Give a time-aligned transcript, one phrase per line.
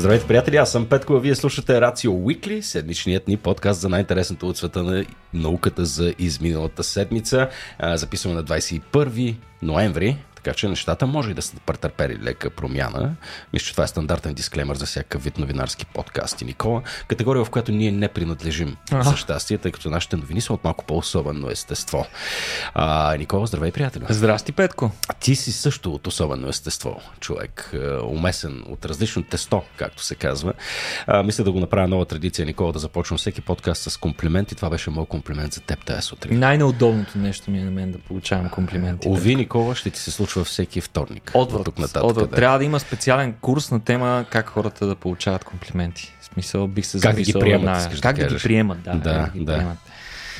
[0.00, 4.48] Здравейте, приятели, аз съм Петко, а вие слушате Рацио Уикли, седмичният ни подкаст за най-интересното
[4.48, 5.04] от света на
[5.34, 7.48] науката за изминалата седмица.
[7.94, 13.14] Записваме на 21 ноември така че нещата може и да са претърпели лека промяна.
[13.52, 16.82] Мисля, че това е стандартен дисклеймер за всякакъв вид новинарски подкаст и Никола.
[17.08, 19.02] Категория, в която ние не принадлежим ага.
[19.02, 22.06] за щастие, тъй като нашите новини са от малко по-особено естество.
[22.74, 24.04] А, Никола, здравей, приятели.
[24.08, 24.90] Здрасти, Петко.
[25.20, 27.70] Ти си също от особено естество, човек.
[27.74, 30.52] Е, умесен от различно тесто, както се казва.
[31.06, 34.54] А, мисля да го направя нова традиция, Никола, да започвам всеки подкаст с комплимент и
[34.54, 36.38] това беше моят комплимент за теб тази сутрин.
[36.38, 39.08] Най-неудобното нещо ми е на мен да получавам комплименти.
[39.08, 41.30] Ови, Никола, ще ти се случва случва всеки вторник.
[41.34, 42.30] Отврат, тук нататък, отврат.
[42.30, 42.36] Да.
[42.36, 46.14] Трябва да има специален курс на тема как хората да получават комплименти.
[46.20, 48.94] В смисъл бих се как да ги приемат, Как да, да ги приемат, да.
[48.94, 49.30] Да, да.
[49.34, 49.44] Ги.
[49.44, 49.78] Приемат.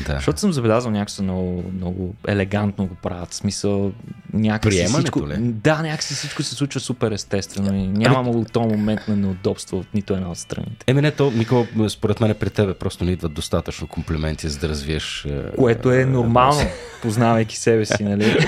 [0.06, 0.14] Да.
[0.14, 3.30] Защото съм забелязал някакси много, много елегантно го правят.
[3.30, 3.92] В смисъл,
[4.32, 5.34] някакси всичко, ли?
[5.38, 8.44] Да, някакси всичко се случва супер естествено и няма ами...
[8.44, 10.84] този момент на неудобство от нито една от страните.
[10.86, 14.68] Еми не, то, Никола, според мен при тебе просто не идват достатъчно комплименти, за да
[14.68, 15.24] развиеш...
[15.24, 16.60] Е, Което е нормално,
[17.02, 18.46] познавайки себе си, нали?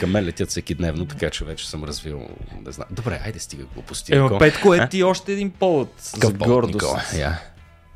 [0.00, 2.28] Към мен летят всеки дневно, така че вече съм развил,
[2.66, 2.86] не знам.
[2.90, 4.14] Добре, айде стига глупости.
[4.14, 6.74] Ема, Петко, е ти още един повод за гордост.
[6.74, 7.34] Никола, yeah.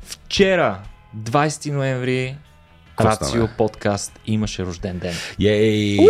[0.01, 0.79] Вчера
[1.17, 2.35] 20 ноември
[3.01, 5.13] Рацио подкаст имаше рожден ден.
[5.41, 5.97] Ей!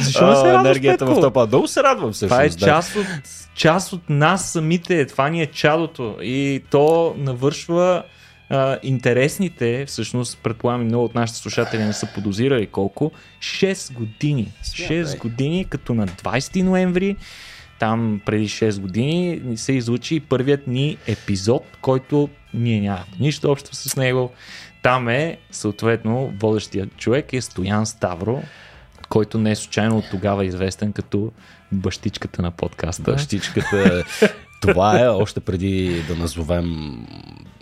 [0.00, 1.46] Защо не се радваш, Енергията в топа.
[1.46, 2.30] Много се радвам всъщност.
[2.30, 3.06] Това е част от,
[3.54, 5.06] част от нас самите.
[5.06, 6.16] Това ни е чадото.
[6.22, 8.02] И то навършва
[8.50, 14.52] а, интересните, всъщност предполагам много от нашите слушатели не са подозирали колко, 6 години.
[14.64, 17.16] 6 години, като на 20 ноември
[17.80, 23.96] там преди 6 години се излучи първият ни епизод, който ние нямахме нищо общо с
[23.96, 24.30] него.
[24.82, 28.42] Там е, съответно, водещият човек е Стоян Ставро,
[29.08, 31.32] който не е случайно от тогава известен като
[31.72, 33.12] бащичката на подкаста.
[33.12, 34.04] Бащичката.
[34.60, 36.96] Това е още преди да назовем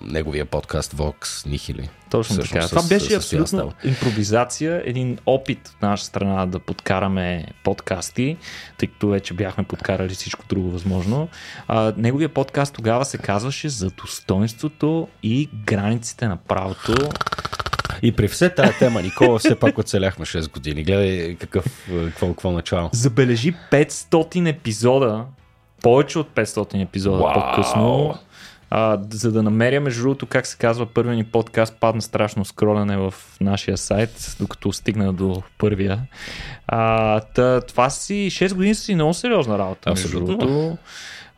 [0.01, 1.89] неговия подкаст Vox Nihili.
[2.11, 2.69] Точно Всъщност, така.
[2.69, 8.37] Това беше с, абсолютно с импровизация, един опит от наша страна да подкараме подкасти,
[8.79, 11.29] тъй като вече бяхме подкарали всичко друго възможно.
[11.69, 16.95] А, неговия подкаст тогава се казваше за достоинството и границите на правото.
[18.03, 20.85] И при все тая тема, Никола, все пак оцеляхме 6 години.
[20.85, 21.65] Гледай какъв,
[22.05, 22.91] какво, какво начало.
[22.93, 25.25] Забележи 500 епизода,
[25.83, 27.35] повече от 500 епизода Wow.
[27.35, 28.15] по-късно
[28.71, 32.97] а, за да намеря, между другото, как се казва, първият ни подкаст падна страшно скролене
[32.97, 36.01] в нашия сайт, докато стигна до първия.
[36.67, 40.77] А, та, това си 6 години си много сериозна работа, между другото.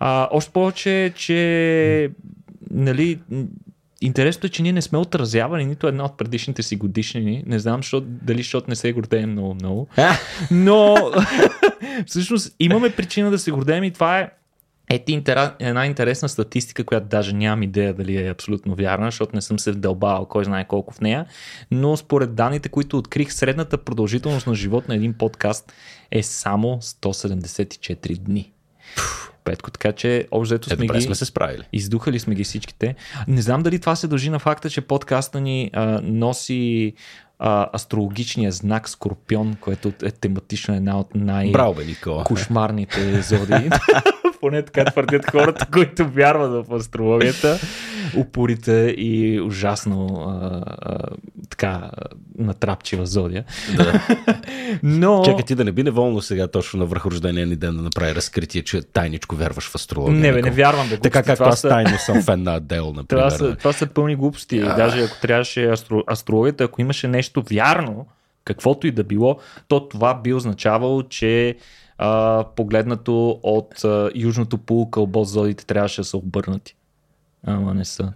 [0.00, 2.10] А, още повече, че
[2.70, 3.18] нали,
[4.02, 7.42] Интересното е, че ние не сме отразявали нито една от предишните си годишнини.
[7.46, 9.88] Не знам защо, дали защото не се гордеем много-много.
[10.50, 10.96] Но
[12.06, 14.30] всъщност имаме причина да се гордеем и това е
[14.92, 15.12] ето
[15.58, 19.72] една интересна статистика, която даже нямам идея дали е абсолютно вярна, защото не съм се
[19.72, 21.26] вдълбавал кой знае колко в нея,
[21.70, 25.72] но според данните, които открих, средната продължителност на живот на един подкаст
[26.10, 28.52] е само 174 дни.
[29.44, 31.62] Петко, така че общо е, сме, ги, сме се справили.
[31.72, 32.94] Издухали сме ги всичките.
[33.28, 36.94] Не знам дали това се дължи на факта, че подкаста ни а, носи
[37.40, 43.70] а, астрологичния знак Скорпион, което е тематично една от най-кошмарните зоди.
[44.40, 47.58] Поне така твърдят хората, които вярват в астрологията.
[48.16, 50.98] Упорите и ужасно а, а,
[51.50, 51.90] така
[52.38, 53.44] натрапчива зодия.
[53.76, 54.06] Да.
[54.82, 55.22] Но...
[55.24, 58.62] Чакай ти да не би неволно сега точно на върхорождения ни ден да направи разкритие,
[58.62, 60.20] че тайничко вярваш в астрология.
[60.20, 60.88] Не, бе, не вярвам.
[60.88, 63.22] Бе, така както аз тайно съм фен на Адел, например.
[63.22, 64.58] Това са, това са пълни глупости.
[64.58, 64.76] А...
[64.76, 68.06] Даже ако трябваше астро, астрологията, ако имаше нещо вярно,
[68.44, 69.38] каквото и да било,
[69.68, 71.56] то това би означавало, че
[71.98, 76.76] а, погледнато от а, южното полукълбо зодите трябваше да са обърнати.
[77.42, 78.12] Ама не са.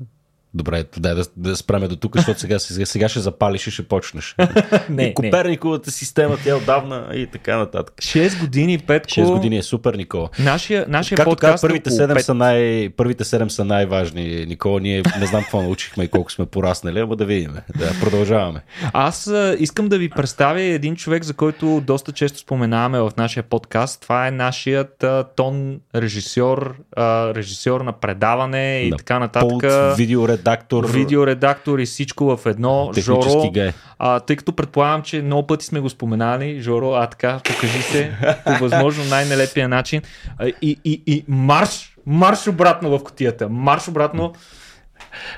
[0.55, 3.83] Добре, дай да, да спреме до тук, защото сега, сега, сега ще запалиш и ще
[3.83, 4.37] почнеш.
[4.89, 5.93] не, Коперниковата не.
[5.93, 7.95] система, тя е отдавна и така нататък.
[7.97, 9.11] 6 години, Петко.
[9.11, 10.29] 6 години е супер, Никола.
[10.39, 12.19] Нашия, нашия Както подкаст така, първите 7, 5...
[12.19, 14.47] са най, първите 7 са най-важни.
[14.47, 17.55] Никола, ние не знам какво научихме и колко сме пораснали, ама да видим.
[17.79, 18.63] Да, продължаваме.
[18.93, 24.01] Аз искам да ви представя един човек, за който доста често споменаваме в нашия подкаст.
[24.01, 29.49] Това е нашият а, тон режисьор, а, режисьор на предаване и на така нататък.
[29.49, 30.91] Пулт, видеоред видеоредактор.
[30.91, 32.91] Видеоредактор и всичко в едно.
[32.99, 33.53] Жоро,
[33.99, 38.13] а, тъй като предполагам, че много пъти сме го споменали, Жоро, а така, покажи се
[38.45, 40.03] по възможно най-нелепия начин.
[40.39, 43.49] А, и, и, и марш, марш обратно в котията.
[43.49, 44.33] Марш обратно.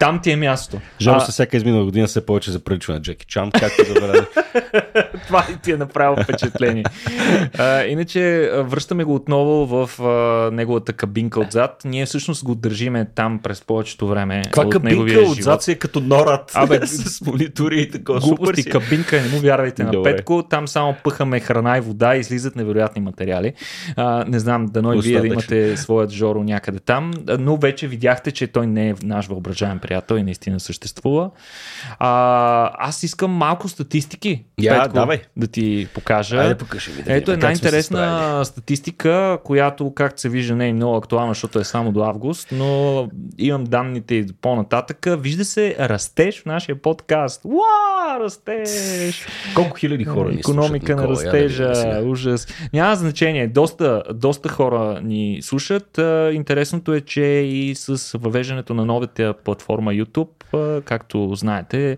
[0.00, 0.80] Там ти е място.
[1.00, 4.26] Жоро се всяка изминала година все повече за приличва на Джеки Чан, както забравя.
[5.26, 6.84] Това и ти е направило впечатление.
[7.58, 11.82] а, иначе връщаме го отново в а, неговата кабинка отзад.
[11.84, 14.42] Ние всъщност го държиме там през повечето време.
[14.44, 15.38] Каква от кабинка живот.
[15.38, 18.20] отзад си е като норат Абе, с монитори и такова.
[18.20, 18.70] Глупости, си.
[18.70, 20.16] кабинка, не му вярвайте на Добре.
[20.16, 20.42] Петко.
[20.50, 23.52] Там само пъхаме храна и вода и излизат невероятни материали.
[23.96, 28.30] А, не знам, дано и вие да имате своят жоро някъде там, но вече видяхте,
[28.30, 29.26] че той не е наш
[29.66, 31.30] въображаем приятел и наистина съществува.
[31.98, 35.22] А, аз искам малко статистики, Я, Петко, давай.
[35.36, 36.36] да ти покажа.
[36.36, 37.02] Айде покажи ми.
[37.02, 41.64] да Ето една интересна статистика, която, както се вижда, не е много актуална, защото е
[41.64, 43.08] само до август, но
[43.38, 45.06] имам данните и по-нататък.
[45.08, 47.40] Вижда се растеж в нашия подкаст.
[47.44, 49.26] Уа, растеж!
[49.54, 51.24] Колко хиляди хора ни Економика слушат, на Никола?
[51.24, 52.00] Я растежа, сега.
[52.02, 52.48] ужас.
[52.72, 53.48] Няма значение.
[53.48, 55.98] Доста, доста хора ни слушат.
[55.98, 61.96] А, Интересното е, че и с въвеждането на новата платформа YouTube, както знаете,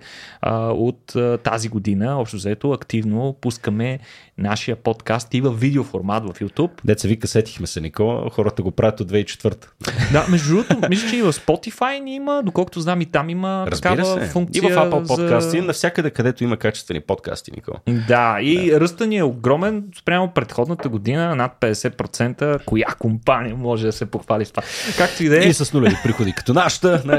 [0.70, 3.98] от тази година, общо взето, активно пускаме
[4.38, 6.70] нашия подкаст и в видеоформат в YouTube.
[6.84, 8.30] Деца вика, сетихме се, Никола.
[8.30, 9.66] Хората го правят от 2004.
[10.12, 13.64] Да, между другото, мисля, че и в Spotify ни има, доколкото знам и там има
[13.66, 14.26] Разбира такава се.
[14.26, 14.60] функция.
[14.60, 17.76] И в Apple за- подкасти, навсякъде, където има качествени подкасти, Никола.
[18.08, 18.80] Да, и да.
[18.80, 22.64] ръста ни е огромен спрямо предходната година, над 50%.
[22.64, 24.62] Коя компания може да се похвали с това?
[24.98, 25.40] Както и да е.
[25.40, 27.02] И с нулеви приходи, като нашата.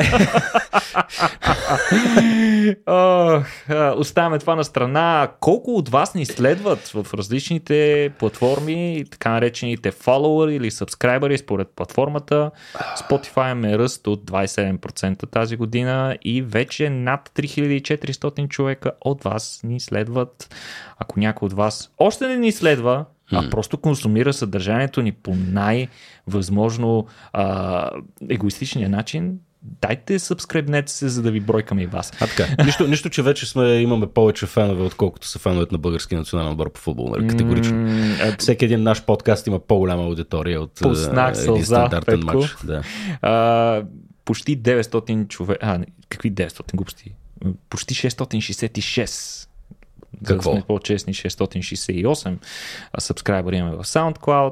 [3.97, 5.29] Оставяме това на страна.
[5.39, 12.51] Колко от вас ни следват в различните платформи, така наречените follower или subscriberi според платформата?
[12.97, 19.79] Spotify ме ръст от 27% тази година и вече над 3400 човека от вас ни
[19.79, 20.55] следват.
[20.97, 27.07] Ако някой от вас още не ни следва, а просто консумира съдържанието ни по най-възможно
[27.33, 27.89] а,
[28.29, 32.11] егоистичния начин, дайте сабскрайбнете се, за да ви бройкаме и вас.
[32.19, 32.63] А така.
[32.65, 36.71] Нищо, нищо, че вече сме, имаме повече фенове, отколкото са феновете на българския национален отбор
[36.71, 37.09] по футбол.
[37.09, 37.27] Нали?
[37.27, 37.87] Категорично.
[38.21, 42.37] А, Всеки един наш подкаст има по-голяма аудитория от е, един сълза, стандартен Петко.
[42.37, 42.55] матч.
[42.63, 42.83] Да.
[43.21, 43.83] а,
[44.25, 45.59] почти 900 човека.
[45.65, 45.79] А,
[46.09, 47.15] какви 900 глупости?
[47.69, 49.48] Почти 666.
[50.13, 50.51] За да Какво?
[50.51, 52.37] сме по-честни, 668
[52.93, 54.51] а, сабскрайбъри имаме в SoundCloud.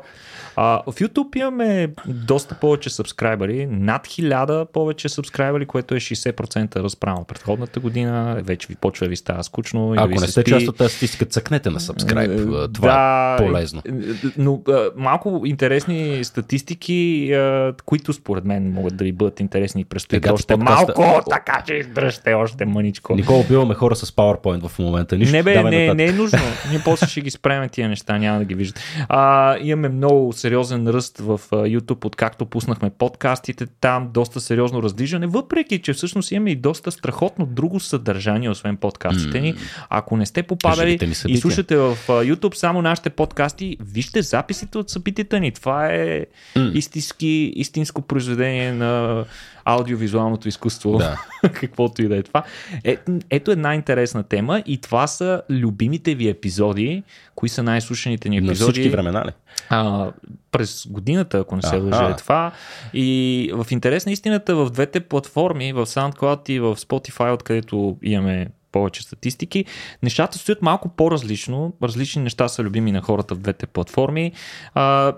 [0.55, 7.23] А, в YouTube имаме доста повече сабскрайбъри, над 1000 повече сабскрайбъри, което е 60% разправо
[7.23, 8.41] предходната година.
[8.43, 9.87] Вече ви почва да ви става скучно.
[9.87, 11.79] да ви Ако не сте част от тази статистика, цъкнете на.
[12.23, 12.27] Е,
[12.67, 13.81] Това да, е полезно.
[13.87, 13.91] е,
[14.37, 16.91] Но а, малко интересни статистики,
[17.33, 21.29] а, които според мен могат да ви бъдат интересни и предстои Така, още подкаста- малко,
[21.29, 23.15] така че издръжте още мъничко.
[23.15, 25.17] Никола, убиваме хора с PowerPoint в момента.
[25.17, 26.39] Нищо, Не бе, не, не е нужно.
[26.69, 28.83] Ние после ще ги спреме тия неща, няма да ги виждат.
[29.09, 35.81] А, имаме много сериозен ръст в YouTube, откакто пуснахме подкастите там, доста сериозно раздвижване, въпреки
[35.81, 39.53] че всъщност имаме и доста страхотно друго съдържание, освен подкастите ни.
[39.89, 45.39] Ако не сте попадали и слушате в YouTube само нашите подкасти, вижте записите от събитията
[45.39, 45.51] ни.
[45.51, 46.25] Това е
[46.73, 49.25] истински, истинско произведение на
[49.67, 50.97] аудиовизуалното изкуство.
[50.97, 51.21] Да.
[51.53, 52.43] Каквото и да е това.
[52.83, 52.97] Е,
[53.29, 57.03] ето една интересна тема и това са любимите ви епизоди.
[57.35, 58.71] Кои са най-слушаните ни На епизоди?
[58.71, 59.31] всички времена ли?
[59.69, 60.11] а,
[60.51, 62.51] през годината, ако не се лъжа е това.
[62.93, 68.47] И в интерес на истината в двете платформи, в SoundCloud и в Spotify, откъдето имаме
[68.77, 69.65] повече статистики,
[70.03, 71.73] нещата стоят малко по-различно.
[71.83, 74.31] Различни неща са любими на хората в двете платформи.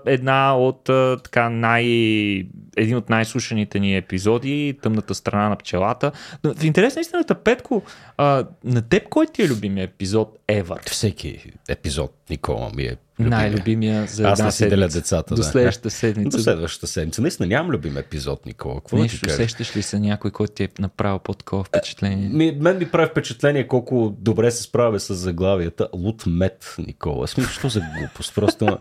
[0.06, 0.84] Една от
[1.24, 1.84] така най...
[2.76, 6.12] един от най-слушаните ни епизоди, Тъмната страна на пчелата.
[6.44, 7.82] Но в интерес на истината, Петко,
[8.64, 10.90] на теб кой ти е любимия епизод ever?
[10.90, 12.96] Всеки епизод, Никола, ми е.
[13.18, 15.34] Най-любимия за Аз една не си деля децата.
[15.34, 15.46] До да.
[15.48, 16.36] следващата седмица.
[16.36, 17.22] До следващата седмица.
[17.22, 18.74] Наистина нямам любим епизод, Никола.
[18.74, 19.36] Какво да Нещо, кажа?
[19.36, 22.28] сещаш ли се някой, който ти е направил по-такова впечатление?
[22.28, 25.88] Ми, мен ми прави впечатление колко добре се справя с заглавията.
[25.92, 27.28] Лут мед, Никола.
[27.28, 28.34] Смисъл, що за глупост?
[28.34, 28.78] Просто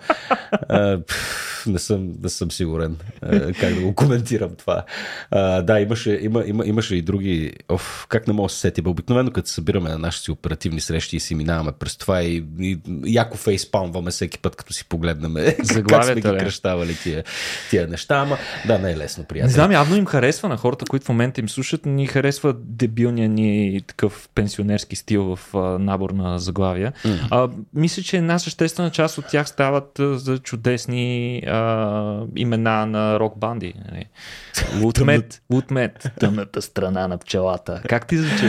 [0.69, 4.85] а, пф, не, съм, не съм сигурен а, как да го коментирам това.
[5.31, 7.53] А, да, имаше, има, има, имаше и други.
[7.69, 8.81] Оф, как не мога да се сетя.
[8.81, 12.23] Бе, Обикновено, като се събираме на нашите си оперативни срещи и си минаваме през това
[12.23, 15.33] и, и яко фейспалмваме всеки път, като си погледнем
[15.89, 16.37] как сме ги ли?
[16.37, 17.23] кръщавали тия,
[17.69, 18.15] тия неща.
[18.15, 19.53] Ама да, не е лесно, Не приятел.
[19.53, 23.81] знам, явно им харесва на хората, които в момента им слушат, ни харесва дебилния ни
[23.87, 25.39] такъв пенсионерски стил в
[25.79, 26.93] набор на заглавия.
[27.05, 27.27] Mm.
[27.31, 33.37] А, мисля, че една съществена част от тях стават за чудесни а, имена на рок
[33.37, 33.73] банди.
[33.91, 34.05] нали.
[34.81, 37.81] Лутмет, Лутмет, тъмната страна на пчелата.
[37.89, 38.45] Как ти звучи?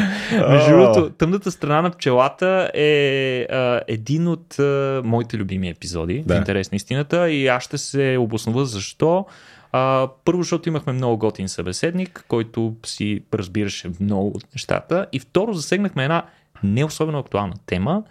[0.50, 6.34] Между другото, тъмната страна на пчелата е а, един от а, моите любими епизоди, Да.
[6.34, 9.26] в интерес на истината, и аз ще се обоснова защо.
[9.72, 15.06] А, първо, защото имахме много готин събеседник, който си разбираше много от нещата.
[15.12, 16.22] И второ, засегнахме една
[16.62, 18.02] не особено актуална тема,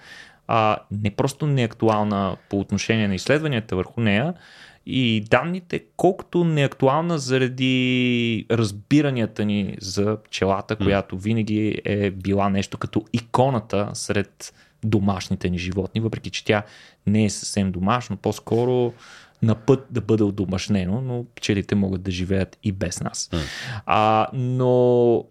[0.48, 4.34] а не просто неактуална по отношение на изследванията върху нея,
[4.86, 13.06] и данните, колкото неактуална заради разбиранията ни за пчелата, която винаги е била нещо като
[13.13, 16.63] иконата сред домашните ни животни, въпреки че тя
[17.07, 18.93] не е съвсем домашно, по-скоро
[19.41, 23.29] на път да бъде одомашнено, но пчелите могат да живеят и без нас.
[23.86, 25.25] А, но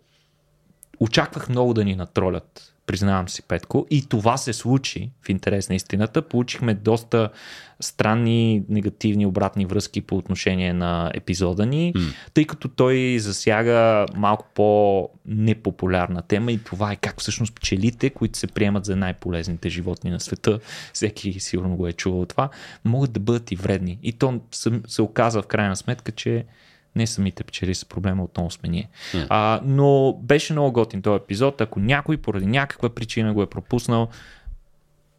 [1.00, 3.86] очаквах много да ни натролят признавам си, Петко.
[3.90, 6.22] И това се случи в интерес на истината.
[6.22, 7.30] Получихме доста
[7.80, 12.14] странни негативни обратни връзки по отношение на епизода ни, mm.
[12.34, 18.46] тъй като той засяга малко по-непопулярна тема и това е как всъщност пчелите, които се
[18.46, 20.58] приемат за най-полезните животни на света,
[20.92, 22.48] всеки сигурно го е чувал това,
[22.84, 23.98] могат да бъдат и вредни.
[24.02, 24.40] И то
[24.86, 26.44] се оказа в крайна сметка, че
[26.98, 28.88] не самите пчели са проблема, отново сме ние.
[29.12, 29.26] Mm.
[29.30, 31.60] А, но беше много готин този епизод.
[31.60, 34.08] Ако някой поради някаква причина го е пропуснал,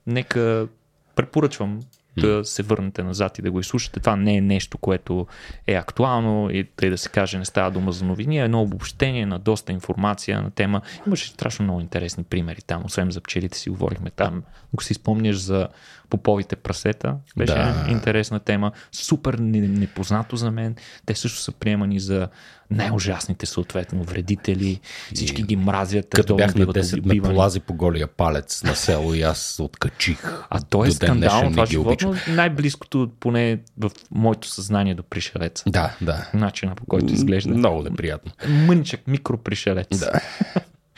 [0.07, 0.67] нека
[1.15, 1.79] препоръчвам
[2.19, 3.99] да се върнете назад и да го изслушате.
[3.99, 5.27] Това не е нещо, което
[5.67, 9.25] е актуално и тъй да се каже не става дума за новини, е едно обобщение
[9.25, 10.81] на доста информация на тема.
[11.07, 14.43] Имаше страшно много интересни примери там, освен за пчелите си говорихме там.
[14.73, 15.67] Ако си спомняш за
[16.09, 17.85] поповите прасета, беше да.
[17.89, 18.71] интересна тема.
[18.91, 20.75] Супер непознато за мен.
[21.05, 22.27] Те също са приемани за
[22.71, 24.79] най-ужасните съответно вредители.
[25.13, 26.09] Всички ги мразят.
[26.09, 30.19] Като бях на 10 ме полази по голия палец на село и аз откачих.
[30.49, 32.15] А то е скандално това животно.
[32.27, 35.63] Най-близкото поне в моето съзнание до пришелеца.
[35.67, 36.29] Да, да.
[36.33, 37.53] Начина по който изглежда.
[37.53, 38.31] Много неприятно.
[38.47, 39.99] Мъничък микропришелец.
[39.99, 40.11] Да.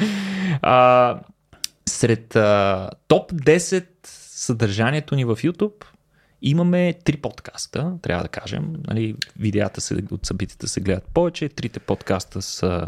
[0.62, 1.20] а,
[1.90, 5.86] сред а, топ 10 съдържанието ни в YouTube
[6.42, 8.74] Имаме три подкаста, трябва да кажем.
[8.88, 11.50] Нали, видеята се, от събитията се гледат повече.
[11.50, 12.88] Трите подкаста са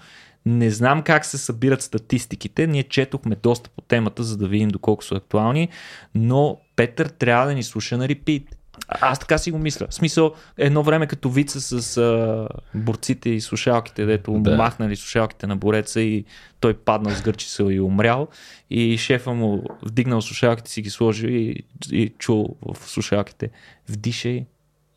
[0.45, 2.67] не знам как се събират статистиките.
[2.67, 5.69] Ние четохме доста по темата, за да видим доколко са актуални,
[6.15, 8.57] но Петър трябва да ни слуша на репит.
[8.87, 9.87] Аз така си го мисля.
[9.89, 14.55] В смисъл, едно време като вица с а, борците и слушалките, дето да.
[14.55, 16.25] махнали слушалките на бореца и
[16.59, 18.27] той паднал с гърчица и умрял.
[18.69, 23.49] И шефа му вдигнал слушалките си ги сложил и, и чул в слушалките
[23.89, 24.45] вдишай,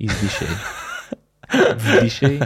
[0.01, 0.49] издишай.
[1.75, 2.41] Вдишай,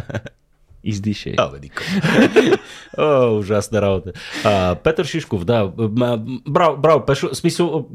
[0.84, 1.34] издишай.
[1.38, 1.58] Абе,
[2.98, 4.12] О, ужасна работа.
[4.44, 5.72] А, Петър Шишков, да.
[6.48, 7.34] Браво, браво Пешо.
[7.34, 7.88] Смисъл,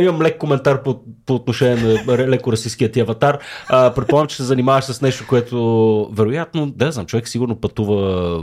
[0.00, 3.38] имам лек коментар по, по отношение на леко расистския ти аватар.
[3.68, 8.42] А, предполагам, че се занимаваш с нещо, което вероятно, да знам, човек сигурно пътува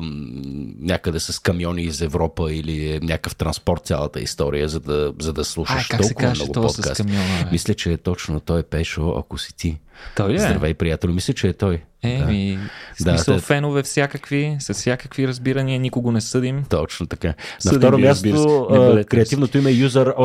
[0.79, 5.46] някъде с камиони из Европа или е някакъв транспорт цялата история, за да, за да
[5.46, 7.03] слушаш а, как толкова се много подкасти.
[7.51, 9.79] Мисля, че е точно той е Пешо, ако си ти.
[10.15, 10.39] Той е?
[10.39, 11.13] Здравей, приятел.
[11.13, 11.81] Мисля, че е той.
[12.03, 12.59] Еми,
[13.01, 13.11] да.
[13.11, 16.63] смисъл да, фенове всякакви, с всякакви разбирания, никого не съдим.
[16.69, 17.33] Точно така.
[17.59, 20.15] Съдим На второ ви, място, а, креативното име е user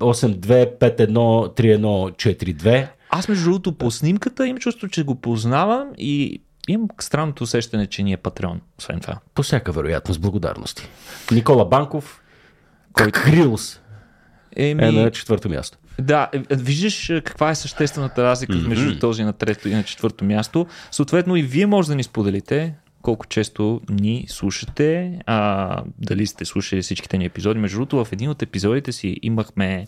[0.00, 2.88] 882513142.
[3.10, 8.02] Аз между другото по снимката имам чувство, че го познавам и имам странното усещане, че
[8.02, 9.18] ни е патреон, освен това.
[9.34, 10.88] По всяка вероятност, благодарности.
[11.32, 12.22] Никола Банков,
[12.92, 13.20] който...
[13.24, 13.80] Крилс
[14.56, 14.84] Еми...
[14.84, 15.78] е на четвърто място.
[15.98, 18.68] Да, е, е, виждаш е, каква е съществената разлика mm-hmm.
[18.68, 20.66] между този на трето и на четвърто място.
[20.90, 26.82] Съответно и вие може да ни споделите колко често ни слушате, а, дали сте слушали
[26.82, 27.60] всичките ни епизоди.
[27.60, 29.86] Между другото, в един от епизодите си имахме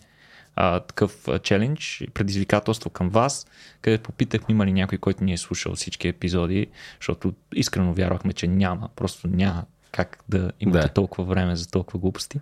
[0.55, 3.47] а, такъв челендж, предизвикателство към вас,
[3.81, 6.67] където попитахме има ли някой, който ни е слушал всички епизоди,
[6.99, 9.63] защото искрено вярвахме, че няма, просто няма
[9.95, 10.93] как да имате да.
[10.93, 12.39] толкова време за толкова глупости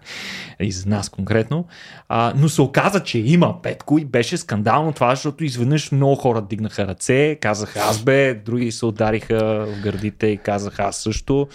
[0.59, 1.65] и за нас конкретно.
[2.09, 6.41] А, но се оказа, че има Петко и беше скандално това, защото изведнъж много хора
[6.41, 11.47] дигнаха ръце, казаха аз бе, други се удариха в гърдите и казаха аз също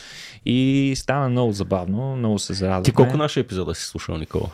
[0.47, 2.85] и стана много забавно, много се зарадвахме.
[2.85, 4.49] Ти колко нашия епизода си слушал, Никола?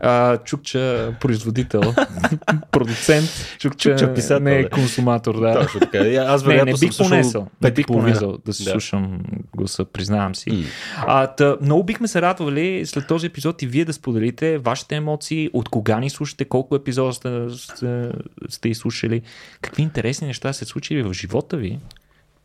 [0.00, 1.94] А, чукча производител,
[2.70, 5.60] продуцент, чукча, Чукча писател, не е консуматор, да.
[5.60, 5.98] Точно така.
[5.98, 7.48] И Аз Не, не бих понесъл.
[7.62, 8.70] Не и бих понесъл да си Да.
[8.70, 9.20] слушам
[9.56, 10.50] гласа, признавам си.
[10.50, 10.62] М.
[10.96, 15.50] А, та, много бихме се радвали след този епизод и вие да споделите вашите емоции,
[15.52, 18.10] от кога ни слушате, колко епизода сте, сте,
[18.48, 19.22] сте изслушали,
[19.60, 21.78] какви интересни неща се случили в живота ви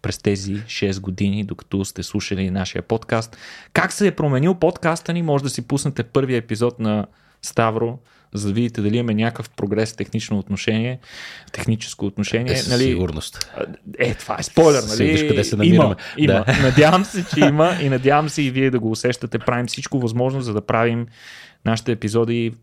[0.01, 3.37] през тези 6 години, докато сте слушали нашия подкаст.
[3.73, 7.05] Как се е променил подкаста ни, може да си пуснете първия епизод на
[7.43, 7.99] Ставро,
[8.33, 10.99] за да видите дали имаме някакъв прогрес в технично отношение,
[11.51, 12.53] техническо отношение.
[12.53, 13.51] Е, нали, сигурност.
[13.99, 15.11] е, това е спойлер, нали?
[15.11, 15.95] виж къде се намираме.
[16.17, 16.33] има.
[16.33, 16.57] Да.
[16.61, 19.39] Надявам се, че има и надявам се и вие да го усещате.
[19.39, 21.07] Правим всичко възможно, за да правим
[21.65, 22.53] нашите епизоди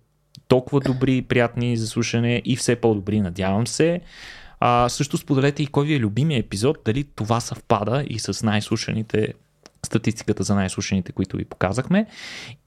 [0.48, 4.00] толкова добри и приятни за слушане и все по-добри, надявам се.
[4.60, 9.34] А, също споделете и кой ви е любимия епизод, дали това съвпада и с най-слушаните
[9.86, 12.06] статистиката за най-слушаните, които ви показахме.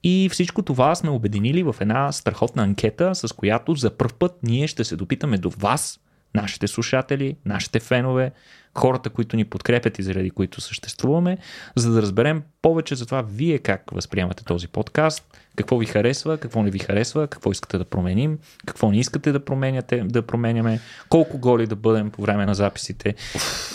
[0.02, 4.66] И всичко това сме обединили в една страхотна анкета, с която за първ път ние
[4.66, 6.00] ще се допитаме до вас,
[6.34, 8.32] нашите слушатели, нашите фенове,
[8.78, 11.38] хората, които ни подкрепят и заради които съществуваме,
[11.76, 16.62] за да разберем повече за това вие как възприемате този подкаст, какво ви харесва, какво
[16.62, 21.38] не ви харесва, какво искате да променим, какво не искате да променяте, да променяме, колко
[21.38, 23.14] голи да бъдем по време на записите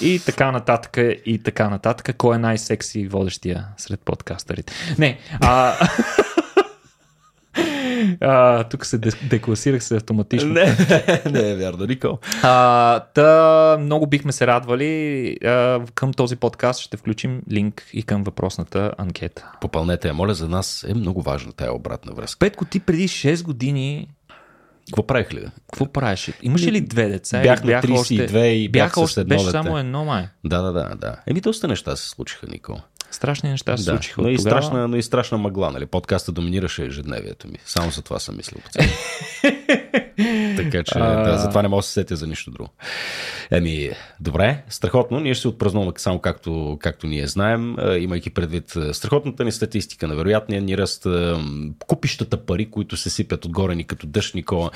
[0.01, 2.17] и така нататък и така нататък.
[2.17, 4.73] Кой е най-секси водещия сред подкастърите?
[4.97, 5.75] Не, а...
[8.21, 8.97] А, тук се
[9.29, 10.53] декласирах се автоматично.
[10.53, 10.75] Не,
[11.31, 12.17] не е вярно, Никол.
[12.43, 15.37] А, та, много бихме се радвали.
[15.45, 19.51] А, към този подкаст ще включим линк и към въпросната анкета.
[19.61, 22.39] Попълнете я, моля, за нас е много важна тая обратна връзка.
[22.39, 24.07] Петко, ти преди 6 години
[24.85, 25.45] Какво правих ли?
[25.71, 26.33] какво правеше?
[26.41, 27.41] Имаше ли две деца?
[27.41, 29.51] Бях на 32 и бях бяха с още, едно беше дете.
[29.51, 30.27] само едно май.
[30.45, 31.15] Да, да, да, да.
[31.27, 32.77] Еми, доста неща се случиха, Никол.
[33.19, 34.61] Страшни неща се Да, случиха но и, тогава.
[34.61, 35.85] страшна, но и страшна мъгла, нали?
[35.85, 37.57] Подкаста доминираше ежедневието ми.
[37.65, 38.61] Само за това съм мислил.
[40.57, 42.69] така че, да, затова не мога да се сетя за нищо друго.
[43.51, 45.19] Еми, добре, страхотно.
[45.19, 50.15] Ние ще се отпразнуваме само както, както ние знаем, имайки предвид страхотната ни статистика на
[50.15, 51.07] вероятния ни ръст,
[51.87, 54.69] купищата пари, които се сипят отгоре ни като дъжд, Никола.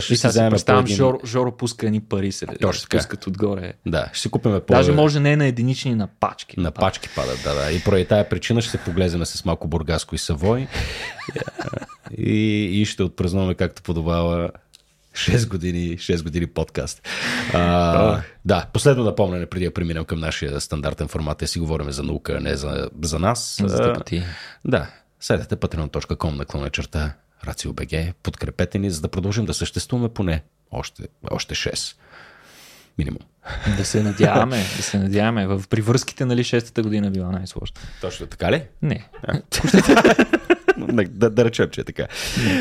[0.00, 0.96] Ще И си вземем представям, един...
[0.96, 2.98] Жоро, Жоро пуска едни пари се Точно така.
[2.98, 3.72] пускат отгоре.
[3.86, 4.74] Да, ще си купиме по...
[4.74, 6.60] Даже може не на единични, на пачки.
[6.60, 7.72] На пачки падат, да, да.
[7.72, 10.66] И поради тая причина ще се поглеземе с малко бургаско и савой.
[12.18, 14.50] и, и ще отпразнуваме както подобава
[15.16, 17.08] 6 години, 6 години подкаст.
[17.54, 22.02] А, да, последно напомняне преди да преминем към нашия стандартен формат е си говорим за
[22.02, 23.60] наука, а не за, за нас.
[23.64, 24.22] За А, тъпоти.
[24.64, 27.12] да, седете patreon.com наклона черта
[27.46, 31.96] RACIO.BG, подкрепете ни, за да продължим да съществуваме поне още, още 6.
[32.98, 33.20] Минимум.
[33.76, 35.46] Да се надяваме, да се надяваме.
[35.46, 37.76] В привръзките, нали, шестата година била най-сложна.
[38.00, 38.62] Точно така ли?
[38.82, 39.08] Не.
[39.26, 39.42] да,
[40.92, 42.06] да, да речем, че е така.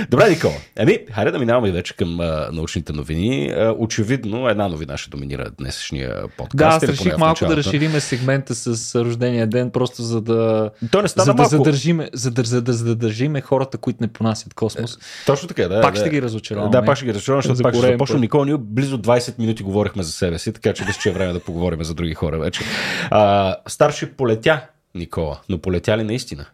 [0.10, 0.54] Добре, Никола.
[0.76, 3.52] Еми, хайде да минаваме вече към а, научните новини.
[3.58, 6.58] А, очевидно, една новина ще доминира днешния подкаст.
[6.58, 11.08] Да, аз реших малко да разшириме сегмента с рождения ден, просто за да, То не
[11.08, 11.50] стана за да малко.
[11.50, 14.98] задържиме, за да, за да задържиме хората, които не понасят космос.
[15.26, 15.82] Точно така, да.
[15.82, 16.00] Пак да.
[16.00, 16.72] ще ги разочароваме.
[16.72, 18.22] Да, пак ще ги разочароваме, защото За пак ще започнем.
[18.22, 21.34] Никола, ние близо 20 минути говорихме за себе си, така че мисля, че е време
[21.34, 22.64] да поговорим за други хора вече.
[23.12, 24.62] А, Старшип полетя,
[24.96, 26.46] Никола, но полетя ли наистина?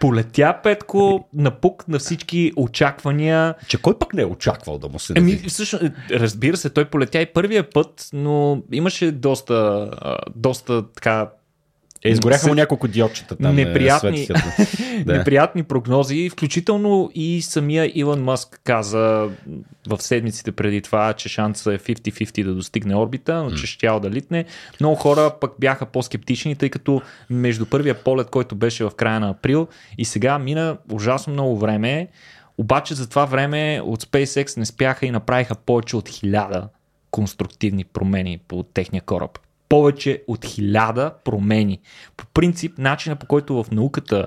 [0.00, 3.54] Полетя Петко напук на всички очаквания.
[3.68, 7.20] Че кой пък не е очаквал да му се Еми, всъщност, разбира се, той полетя
[7.20, 9.90] и първия път, но имаше доста,
[10.36, 11.30] доста така
[12.06, 13.54] Е, изгоряха му няколко диодчета там.
[13.54, 14.86] неприятни, е, светлите.
[15.04, 15.18] Да.
[15.18, 19.28] неприятни прогнози, включително и самия Илон Маск каза
[19.88, 24.10] в седмиците преди това, че шанса е 50-50 да достигне орбита, но че щял да
[24.10, 24.44] литне.
[24.80, 29.30] Много хора пък бяха по-скептични, тъй като между първия полет, който беше в края на
[29.30, 32.08] април и сега мина ужасно много време,
[32.58, 36.68] обаче за това време от SpaceX не спяха и направиха повече от хиляда
[37.10, 39.38] конструктивни промени по техния кораб.
[39.68, 41.80] Повече от хиляда промени.
[42.16, 44.26] По принцип, начина по който в науката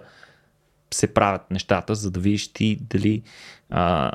[0.94, 3.24] се правят нещата, за да видиш ти дали.
[3.70, 4.12] А,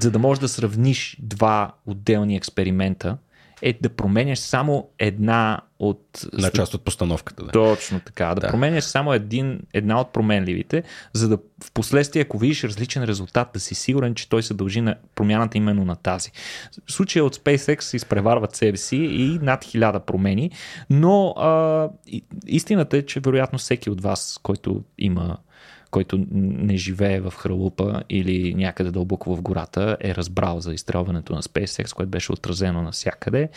[0.00, 3.16] за да можеш да сравниш два отделни експеримента,
[3.64, 6.26] е да променяш само една от.
[6.32, 7.44] На част от постановката.
[7.44, 7.50] Да.
[7.50, 8.26] Точно така.
[8.26, 8.48] Да, Да.
[8.48, 13.60] променяш само един, една от променливите, за да в последствие, ако видиш различен резултат, да
[13.60, 16.30] си сигурен, че той се дължи на промяната именно на тази.
[16.86, 20.50] В случая от SpaceX изпреварват себе си и над хиляда промени,
[20.90, 21.88] но а,
[22.46, 25.36] истината е, че вероятно всеки от вас, който има
[25.94, 31.42] който не живее в хралупа или някъде дълбоко в гората, е разбрал за изстрелването на
[31.42, 33.48] SpaceX, което беше отразено навсякъде.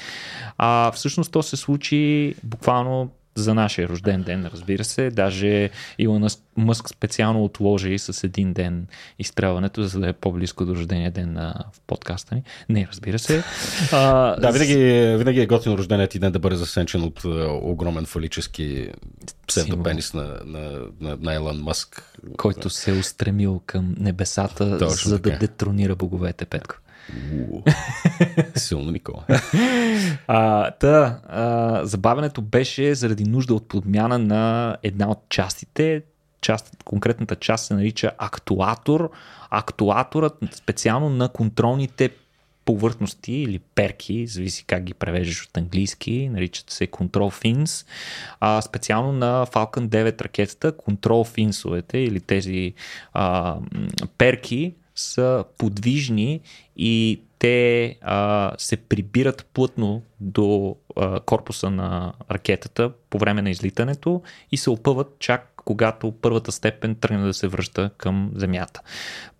[0.58, 5.10] А всъщност то се случи буквално за нашия рожден ден, разбира се.
[5.10, 5.70] Даже
[6.00, 8.88] Илон Мъск специално отложи с един ден
[9.20, 12.44] изстрелването, за да е по-близко до рождения ден на в подкаста ни.
[12.70, 13.44] Не, разбира се.
[13.92, 14.76] А, да, винаги,
[15.18, 17.22] винаги е готино рожденият ти ден да бъде засенчен от
[17.62, 18.92] огромен фалически
[19.48, 22.04] псевдопенис на, на, на, на Елон Мъск.
[22.38, 25.30] Който се е устремил към небесата, Точно за така.
[25.30, 26.76] да детронира боговете, Петко.
[28.56, 29.24] Силно, Никола.
[30.28, 36.02] а, та, а, забавянето беше заради нужда от подмяна на една от частите.
[36.42, 39.12] Част, конкретната част се нарича актуатор.
[39.50, 42.10] Актуаторът специално на контролните
[42.66, 47.88] повърхности или перки, зависи как ги превеждаш от английски, наричат се Control Fins.
[48.40, 52.74] А, специално на Falcon 9 ракетата, Control Finsовете или тези
[53.14, 53.56] а,
[54.18, 56.42] перки са подвижни
[56.76, 64.22] и те а, се прибират плътно до а, корпуса на ракетата по време на излитането
[64.52, 68.82] и се опъват чак когато първата степен тръгне да се връща към Земята.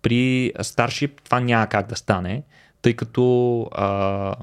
[0.02, 2.42] При Starship това няма как да стане,
[2.82, 4.34] тъй като а,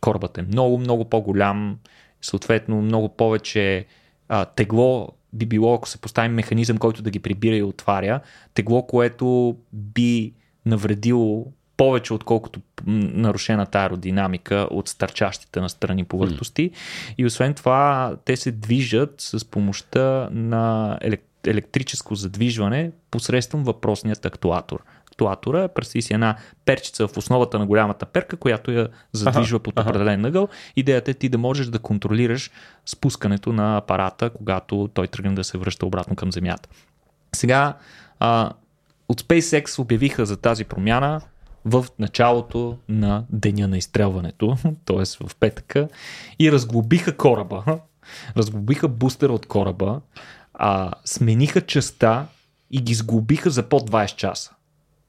[0.00, 1.78] корабът е много, много по-голям,
[2.22, 3.86] съответно много повече
[4.28, 5.08] а, тегло
[5.38, 8.20] би било, ако се постави механизъм, който да ги прибира и отваря,
[8.54, 10.32] тегло, което би
[10.66, 11.46] навредило
[11.76, 16.70] повече отколкото нарушената аеродинамика от стърчащите на страни повърхности.
[16.70, 16.74] Mm.
[17.18, 20.98] И освен това, те се движат с помощта на
[21.46, 24.82] електрическо задвижване посредством въпросният актуатор.
[25.18, 29.78] Актуатора представи си една перчица в основата на голямата перка, която я задвижва ага, под
[29.78, 30.48] определен ъгъл.
[30.76, 32.50] Идеята е ти да можеш да контролираш
[32.86, 36.68] спускането на апарата, когато той тръгне да се връща обратно към Земята.
[37.34, 37.76] Сега,
[38.20, 38.52] а,
[39.08, 41.20] от SpaceX обявиха за тази промяна
[41.64, 45.26] в началото на деня на изстрелването, т.е.
[45.26, 45.88] в петъка,
[46.38, 47.64] и разглобиха кораба,
[48.36, 50.00] разглобиха бустера от кораба,
[50.54, 52.26] а, смениха частта
[52.70, 54.54] и ги сглобиха за под 20 часа.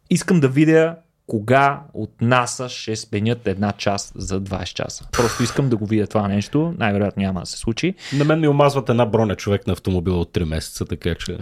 [0.09, 0.95] Искам да видя
[1.27, 5.07] кога от НАСА ще сменят една част за 20 часа.
[5.11, 6.73] Просто искам да го видя това нещо.
[6.77, 7.95] Най-вероятно няма да се случи.
[8.13, 11.37] На мен ми омазват една броня човек на автомобила от 3 месеца, така че...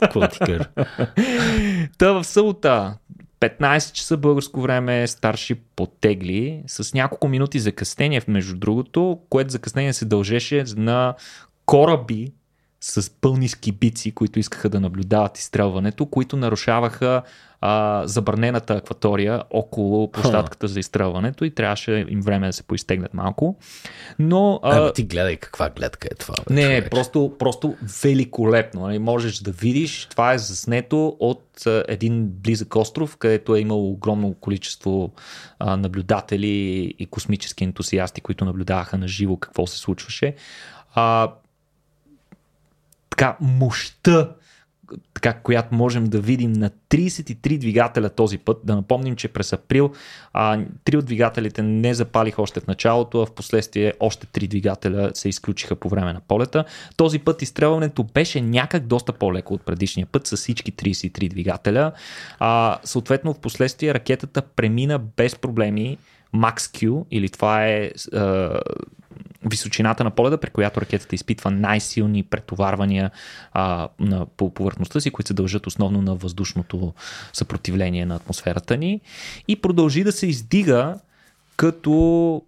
[0.00, 0.64] Какво ти кажа?
[1.98, 2.94] Та в събота
[3.40, 10.04] 15 часа българско време старши потегли с няколко минути закъснение, между другото, което закъснение се
[10.04, 11.14] дължеше на
[11.66, 12.32] кораби
[12.86, 17.22] с пълни скибици, които искаха да наблюдават изстрелването, които нарушаваха
[17.60, 23.56] а, забранената акватория около площадката за изстрелването и трябваше им време да се поизтегнат малко.
[24.18, 26.34] Но, а, а, ти гледай каква гледка е това.
[26.48, 26.90] Бе, не, човек.
[26.90, 28.80] просто, просто великолепно.
[28.80, 28.98] Нали?
[28.98, 34.34] Можеш да видиш, това е заснето от а, един близък остров, където е имало огромно
[34.34, 35.12] количество
[35.58, 40.34] а, наблюдатели и космически ентусиасти, които наблюдаваха на живо какво се случваше.
[40.94, 41.32] А,
[43.16, 44.28] така, мощта
[45.14, 48.58] така, която можем да видим на 33 двигателя този път.
[48.64, 49.92] Да напомним, че през април
[50.32, 55.10] а, три от двигателите не запалиха още в началото, а в последствие още три двигателя
[55.14, 56.64] се изключиха по време на полета.
[56.96, 61.92] Този път изстрелването беше някак доста по-леко от предишния път с всички 33 двигателя.
[62.38, 65.98] А, съответно, в последствие ракетата премина без проблеми
[66.34, 67.92] Max Q, или това е, е
[69.44, 73.10] височината на полета, при която ракетата изпитва най-силни претоварвания
[73.52, 76.94] а, на, по повърхността си, които се дължат основно на въздушното
[77.32, 79.00] съпротивление на атмосферата ни.
[79.48, 80.98] И продължи да се издига
[81.56, 82.42] като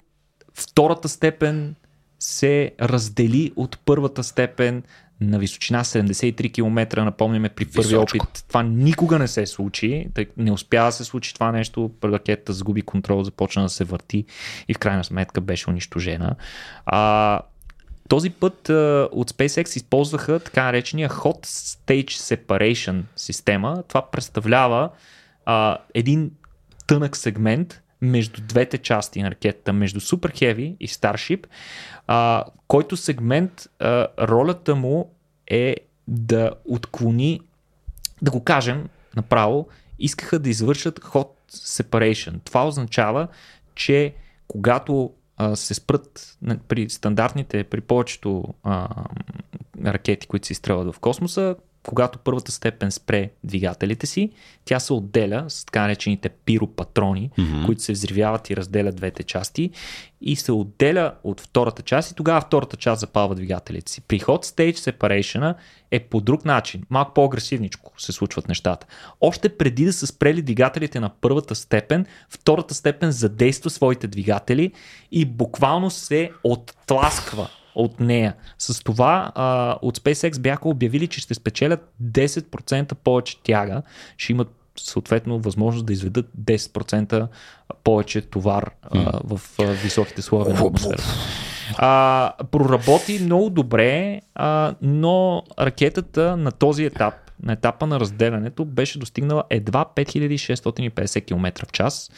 [0.54, 1.74] втората степен
[2.18, 4.82] се раздели от първата степен
[5.20, 8.18] на височина 73 км, напомняме при първи Височко.
[8.18, 8.44] опит.
[8.48, 12.82] Това никога не се случи, тъй не успя да се случи това нещо, ракетата загуби
[12.82, 14.24] контрол, започна да се върти
[14.68, 16.36] и в крайна сметка беше унищожена.
[16.86, 17.40] А,
[18.08, 23.82] този път а, от SpaceX използваха така наречения Hot Stage Separation система.
[23.88, 24.90] Това представлява
[25.46, 26.30] а, един
[26.86, 31.46] тънък сегмент между двете части на ракетата, между Super Heavy и Starship,
[32.06, 35.10] а, който сегмент а, ролята му
[35.46, 35.76] е
[36.08, 37.40] да отклони,
[38.22, 42.44] да го кажем направо, искаха да извършат hot separation.
[42.44, 43.28] Това означава,
[43.74, 44.14] че
[44.48, 46.36] когато а, се спрат
[46.68, 48.88] при стандартните, при повечето а,
[49.84, 51.56] ракети, които се изстрелват в космоса,
[51.88, 54.30] когато първата степен спре двигателите си,
[54.64, 57.66] тя се отделя с така наречените пиропатрони, mm-hmm.
[57.66, 59.70] които се взривяват и разделят двете части
[60.20, 64.00] и се отделя от втората част и тогава втората част запалва двигателите си.
[64.00, 65.54] При hot stage separation
[65.90, 68.86] е по друг начин, малко по-агресивничко се случват нещата.
[69.20, 74.72] Още преди да са спрели двигателите на първата степен, втората степен задейства своите двигатели
[75.12, 77.48] и буквално се оттласква
[77.78, 78.34] от нея.
[78.58, 83.82] С това а, от SpaceX бяха обявили, че ще спечелят 10% повече тяга,
[84.16, 87.28] ще имат съответно възможност да изведат 10%
[87.84, 91.04] повече товар а, в а, високите слоеве на атмосферата.
[91.76, 98.98] А, проработи много добре, а, но ракетата на този етап, на етапа на разделянето, беше
[98.98, 102.10] достигнала едва 5650 км в час,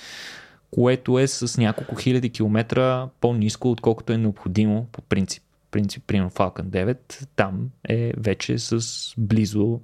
[0.70, 5.42] което е с няколко хиляди километра по-низко, отколкото е необходимо по принцип.
[5.70, 8.80] Принцип, примерно Falcon 9, там е вече с
[9.18, 9.80] близо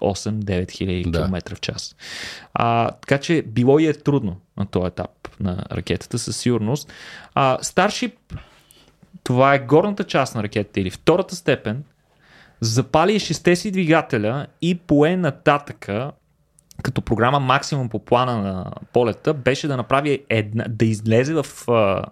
[0.00, 1.24] 8-9 хиляди Да.
[1.24, 1.96] км в час.
[2.54, 6.92] А, така че било и е трудно на този етап на ракетата със сигурност.
[7.34, 8.12] А, Starship,
[9.24, 11.84] това е горната част на ракетата или втората степен,
[12.60, 16.12] запали шесте си двигателя и пое нататъка
[16.82, 22.04] като програма максимум по плана на полета беше да направи една, да излезе в а,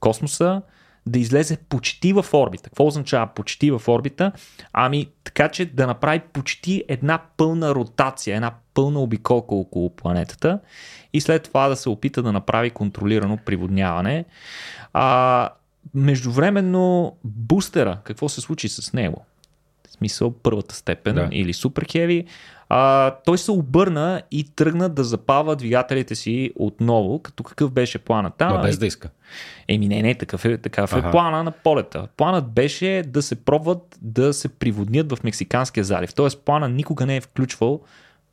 [0.00, 0.62] космоса,
[1.08, 2.70] да излезе почти в орбита.
[2.70, 4.32] Какво означава почти в орбита?
[4.72, 10.60] Ами така, че да направи почти една пълна ротация, една пълна обиколка около планетата
[11.12, 14.24] и след това да се опита да направи контролирано приводняване.
[14.92, 15.48] А,
[15.94, 19.24] междувременно бустера, какво се случи с него?
[19.88, 21.28] В смисъл първата степен Да.
[21.32, 22.26] или супер хеви,
[22.68, 28.30] а, той се обърна и тръгна да запава двигателите си отново, като какъв беше плана
[28.30, 28.52] там.
[28.52, 29.10] Ма без да иска.
[29.68, 31.10] Еми не, не, такъв е, такъв е Аха.
[31.10, 32.08] плана на полета.
[32.16, 36.14] Планът беше да се пробват да се приводнят в Мексиканския залив.
[36.14, 37.80] Тоест плана никога не е включвал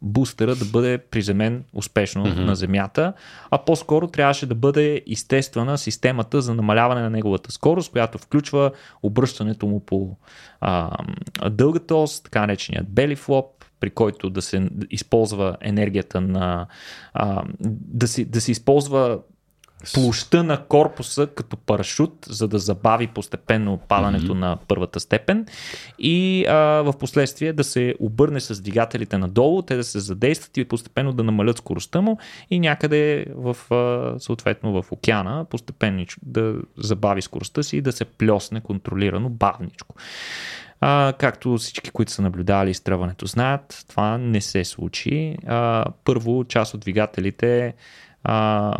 [0.01, 2.45] бустера да бъде приземен успешно mm-hmm.
[2.45, 3.13] на Земята,
[3.51, 8.71] а по-скоро трябваше да бъде изтествана системата за намаляване на неговата скорост, която включва
[9.03, 10.17] обръщането му по
[10.61, 10.97] а,
[11.49, 13.45] дългата ос, така нареченият flop,
[13.79, 16.67] при който да се използва енергията на...
[17.13, 19.19] А, да, си, да се използва
[19.93, 24.39] площта на корпуса като парашут, за да забави постепенно падането mm-hmm.
[24.39, 25.45] на първата степен
[25.99, 30.65] и а, в последствие да се обърне с двигателите надолу, те да се задействат и
[30.65, 32.17] постепенно да намалят скоростта му
[32.49, 38.05] и някъде в, а, съответно в океана постепенно да забави скоростта си и да се
[38.05, 39.95] плесне контролирано бавничко.
[40.81, 45.37] А, както всички, които са наблюдали изтръването, знаят, това не се случи.
[45.47, 47.73] А, първо, част от двигателите
[48.23, 48.77] а,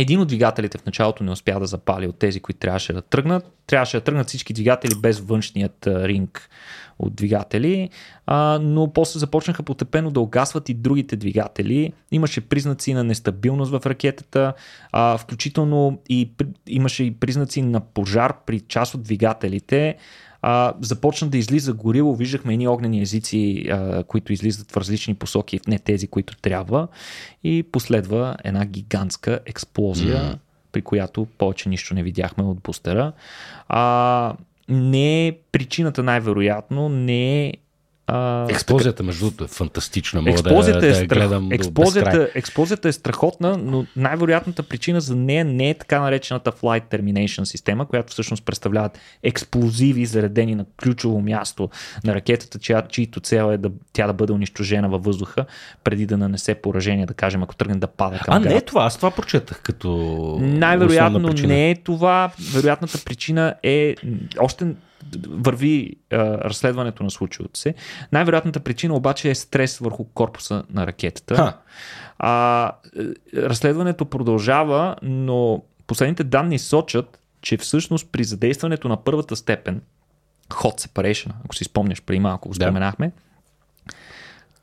[0.00, 3.52] един от двигателите в началото не успя да запали от тези, които трябваше да тръгнат.
[3.66, 6.50] Трябваше да тръгнат всички двигатели без външният ринг
[6.98, 7.90] от двигатели,
[8.26, 11.92] а, но после започнаха постепенно да угасват и другите двигатели.
[12.10, 14.52] Имаше признаци на нестабилност в ракетата,
[14.92, 16.30] а, включително и
[16.66, 19.96] имаше и признаци на пожар при част от двигателите.
[20.42, 25.60] А, започна да излиза горило, виждахме едни огнени езици, а, които излизат в различни посоки,
[25.66, 26.88] не тези, които трябва.
[27.44, 30.38] И последва една гигантска експлозия, mm.
[30.72, 33.12] при която повече нищо не видяхме от бустера.
[33.68, 34.34] А,
[34.68, 37.54] не е причината най-вероятно, не е
[38.10, 40.20] а, Експлозията, между другото, е фантастична.
[40.20, 41.08] Мога Експлозията, да, е да страх...
[41.08, 46.90] гледам експлозията, експлозията е страхотна, но най-вероятната причина за нея не е така наречената Flight
[46.90, 51.70] Termination система, която всъщност представляват експлозиви, заредени на ключово място
[52.04, 55.44] на ракетата, чия, чието цел е да, тя да бъде унищожена във въздуха,
[55.84, 58.84] преди да нанесе поражение, да кажем, ако тръгне да пада към А, не е това.
[58.84, 59.88] Аз това прочетах като
[60.40, 62.30] Най-вероятно не е това.
[62.54, 63.94] Вероятната причина е
[64.38, 64.66] още
[65.28, 67.74] върви а, разследването на случилото се.
[68.12, 71.36] Най-вероятната причина обаче е стрес върху корпуса на ракетата.
[71.36, 71.58] Ха.
[72.18, 79.82] А, е, разследването продължава, но последните данни сочат, че всъщност при задействането на първата степен,
[80.48, 82.64] hot separation, ако си спомняш преди малко го Да.
[82.64, 83.12] споменахме,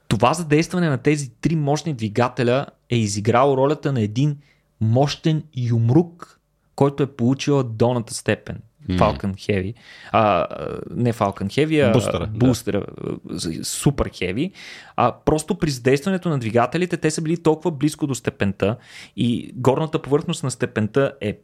[0.08, 4.38] това задействане на тези три мощни двигателя е изиграло ролята на един
[4.82, 6.40] мощен юмрук,
[6.76, 8.62] който е получила долната степен.
[8.90, 9.74] Falcon Heavy.
[10.12, 10.48] А,
[10.96, 11.92] не Falcon Heavy, а
[12.28, 12.86] Бустера,
[13.28, 13.64] да.
[13.64, 14.52] супер Heavy.
[14.96, 18.78] А, просто при задействането на двигателите те са били толкова близко до степента
[19.18, 21.38] и горната повърхност на степента е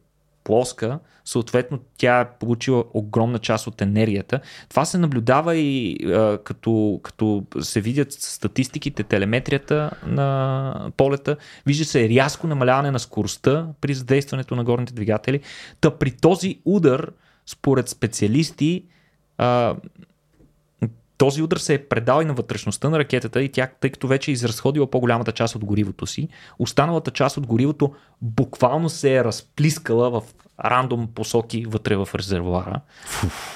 [0.44, 4.40] плоска, съответно тя е получила огромна част от енергията.
[4.68, 11.36] Това се наблюдава и а, като, като се видят статистиките, телеметрията на полета.
[11.66, 15.40] Вижда се рязко намаляване на скоростта при задействането на горните двигатели.
[15.80, 17.12] Та при този удар,
[17.46, 18.84] според специалисти,
[19.38, 19.76] а,
[21.18, 24.30] този удар се е предал и на вътрешността на ракетата и тя, тъй като вече
[24.30, 26.28] е изразходила по-голямата част от горивото си,
[26.58, 30.22] останалата част от горивото буквално се е разплискала в
[30.64, 32.80] рандом посоки вътре в резервуара.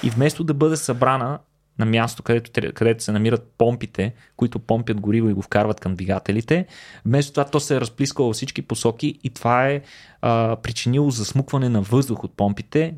[0.02, 1.38] И вместо да бъде събрана
[1.78, 6.66] на място, където, където се намират помпите, които помпят гориво и го вкарват към двигателите,
[7.06, 9.82] вместо това то се е разплискало във всички посоки и това е
[10.20, 12.94] а, причинило засмукване на въздух от помпите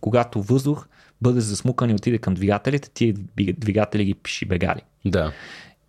[0.00, 0.86] когато въздух
[1.22, 4.80] бъде засмукан и отиде към двигателите, тия двигатели ги пиши бегали.
[5.04, 5.32] Да.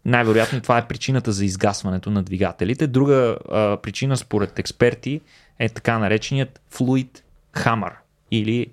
[0.05, 2.87] Най-вероятно това е причината за изгасването на двигателите.
[2.87, 5.21] Друга а, причина според експерти
[5.59, 7.23] е така нареченият флуид
[7.53, 7.93] хамър
[8.31, 8.67] или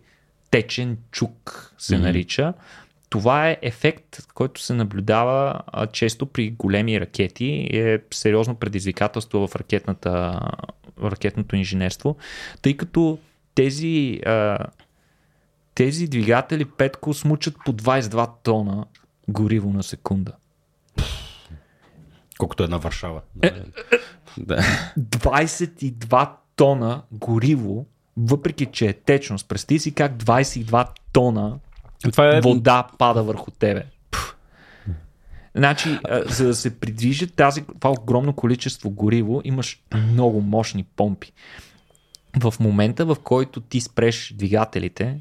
[0.51, 2.01] течен чук се mm-hmm.
[2.01, 2.55] нарича.
[3.09, 9.57] Това е ефект, който се наблюдава а, често при големи ракети е сериозно предизвикателство в,
[9.57, 10.41] ракетната,
[10.97, 12.17] в ракетното инженерство,
[12.63, 13.19] тъй като
[13.55, 14.59] тези, а,
[15.79, 18.87] тези двигатели петко смучат по 22 тона
[19.29, 20.33] гориво на секунда.
[22.39, 23.21] Колкото е на Варшава.
[23.43, 23.53] Е,
[24.39, 24.57] да.
[24.99, 27.87] 22 тона гориво,
[28.17, 29.49] въпреки че е течност.
[29.49, 31.59] Представи си как 22 тона
[32.13, 32.41] това е...
[32.41, 33.85] вода пада върху тебе.
[35.55, 41.33] Значи, за да се придвижи тази, това огромно количество гориво, имаш много мощни помпи.
[42.37, 45.21] В момента, в който ти спреш двигателите,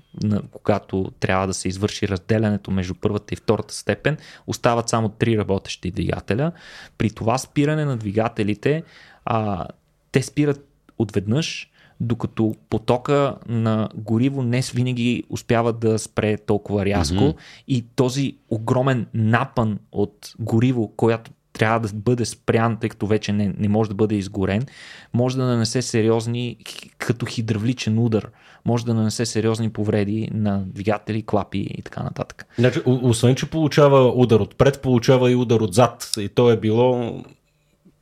[0.51, 4.17] когато трябва да се извърши разделянето между първата и втората степен,
[4.47, 6.51] остават само три работещи двигателя.
[6.97, 8.83] При това спиране на двигателите,
[9.25, 9.65] а,
[10.11, 10.67] те спират
[10.97, 17.63] отведнъж, докато потока на гориво не винаги успява да спре толкова рязко mm-hmm.
[17.67, 23.53] и този огромен напън от гориво, която трябва да бъде спрян, тъй като вече не,
[23.57, 24.65] не може да бъде изгорен,
[25.13, 26.57] може да нанесе сериозни,
[26.97, 28.29] като хидравличен удар,
[28.65, 32.45] може да нанесе сериозни повреди на двигатели, клапи и така нататък.
[32.59, 36.11] Значи, освен, че получава удар отпред, получава и удар отзад.
[36.17, 37.23] И то е било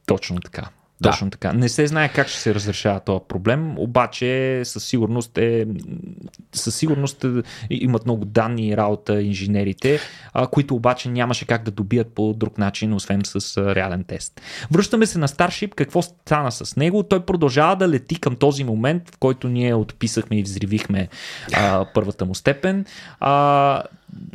[0.05, 0.69] точно така.
[1.01, 1.12] Да.
[1.12, 1.53] Точно така.
[1.53, 5.67] Не се знае как ще се разрешава този проблем, обаче със сигурност, е,
[6.53, 7.27] със сигурност е,
[7.69, 9.99] имат много данни и работа инженерите,
[10.34, 14.41] а, които обаче нямаше как да добият по друг начин, освен с а, реален тест.
[14.71, 15.75] Връщаме се на Starship.
[15.75, 17.03] Какво стана с него?
[17.03, 21.08] Той продължава да лети към този момент, в който ние отписахме и взривихме
[21.53, 22.86] а, първата му степен.
[23.19, 23.84] А,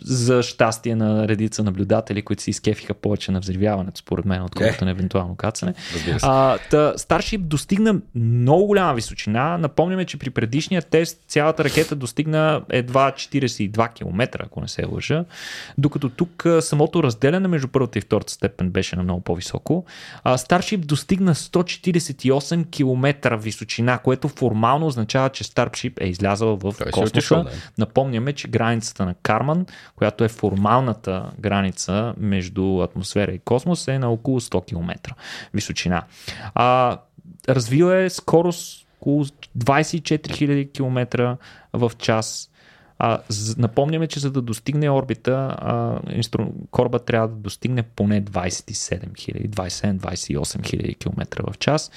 [0.02, 4.86] за щастие на редица наблюдатели, които се изкефиха повече на взривяването, според мен, отколкото е.
[4.86, 5.74] на евентуално кацане.
[6.22, 9.58] А, та, Starship достигна много голяма височина.
[9.58, 15.24] Напомняме, че при предишния тест цялата ракета достигна едва 42 км, ако не се лъжа,
[15.78, 19.84] докато тук самото разделяне между първата и втората степен беше на много по-високо.
[20.24, 26.90] А, Starship достигна 148 км височина, което формално означава, че Starship е излязъл в Той
[26.90, 27.44] космоса.
[27.78, 34.10] Напомняме, че границата на Карман която е формалната граница между атмосфера и космос, е на
[34.10, 35.14] около 100 км
[35.54, 36.04] височина.
[36.54, 36.98] А,
[37.48, 41.36] развила е скорост около 24 000 км
[41.72, 42.50] в час.
[42.98, 43.18] А,
[43.56, 46.46] напомняме, че за да достигне орбита, а, инстру...
[46.70, 51.90] кораба трябва да достигне поне 27 000, 27-28 000 км в час.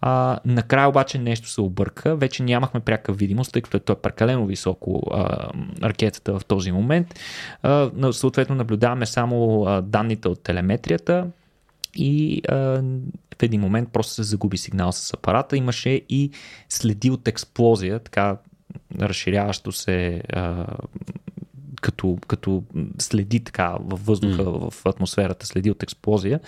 [0.00, 2.16] А, накрая обаче нещо се обърка.
[2.16, 5.48] Вече нямахме пряка видимост, тъй като той е прекалено високо а,
[5.82, 7.20] ракетата в този момент.
[7.62, 11.26] А, съответно наблюдаваме само а, данните от телеметрията
[11.94, 12.56] и а,
[13.38, 15.56] в един момент просто се загуби сигнал с апарата.
[15.56, 16.30] Имаше и
[16.68, 18.36] следи от експлозия, така
[19.00, 20.66] разширяващо се а,
[21.80, 22.62] като, като
[22.98, 24.70] следи така във въздуха, mm.
[24.70, 26.40] в атмосферата, следи от експлозия.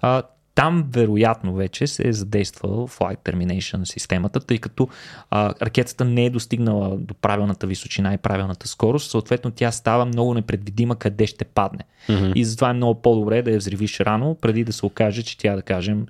[0.00, 0.22] А,
[0.60, 4.88] там вероятно вече се е задействал Flight Termination системата, тъй като
[5.30, 10.34] а, ракетата не е достигнала до правилната височина и правилната скорост, съответно тя става много
[10.34, 11.84] непредвидима къде ще падне.
[12.08, 12.32] Mm-hmm.
[12.34, 15.56] И затова е много по-добре да я взривиш рано, преди да се окаже, че тя,
[15.56, 16.06] да кажем,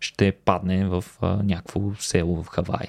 [0.00, 2.86] ще падне в а, някакво село в Хавай.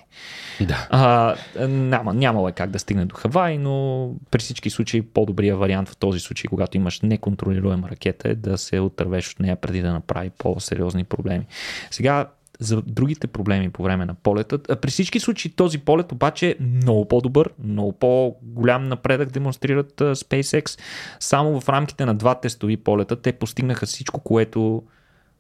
[0.62, 0.88] Да.
[0.90, 1.36] А,
[1.68, 5.98] няма, нямало е как да стигне до Хавай, но при всички случаи по-добрият вариант в
[5.98, 10.30] този случай, когато имаш неконтролируема ракета, е да се отървеш от нея преди да направи
[10.30, 11.46] по-сериозни проблеми.
[11.92, 12.28] Сега
[12.60, 14.60] за другите проблеми по време на полета.
[14.60, 20.80] При всички случаи този полет обаче е много по-добър, много по-голям напредък демонстрират SpaceX.
[21.20, 24.84] Само в рамките на два тестови полета те постигнаха всичко, което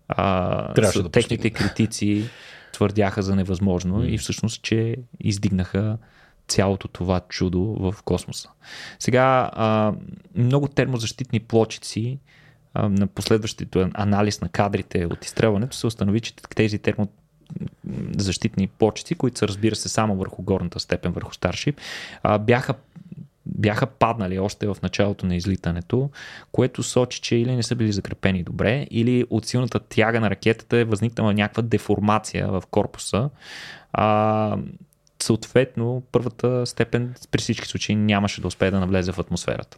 [0.08, 2.30] а, да техните критици
[2.74, 4.06] твърдяха за невъзможно mm.
[4.06, 5.98] и всъщност, че издигнаха
[6.48, 8.50] цялото това чудо в космоса.
[9.00, 9.94] Сега а,
[10.36, 12.20] много термозащитни плочици
[12.76, 17.08] на последващото анализ на кадрите от изстрелването се установи, че тези термо
[18.18, 21.32] защитни плочици, които са разбира се само върху горната степен, върху
[22.24, 22.74] а, бяха
[23.46, 26.10] бяха паднали още в началото на излитането,
[26.52, 30.78] което сочи, че или не са били закрепени добре, или от силната тяга на ракетата
[30.78, 33.30] е възникнала някаква деформация в корпуса.
[33.94, 34.58] А,
[35.24, 39.78] съответно, първата степен при всички случаи нямаше да успее да навлезе в атмосферата.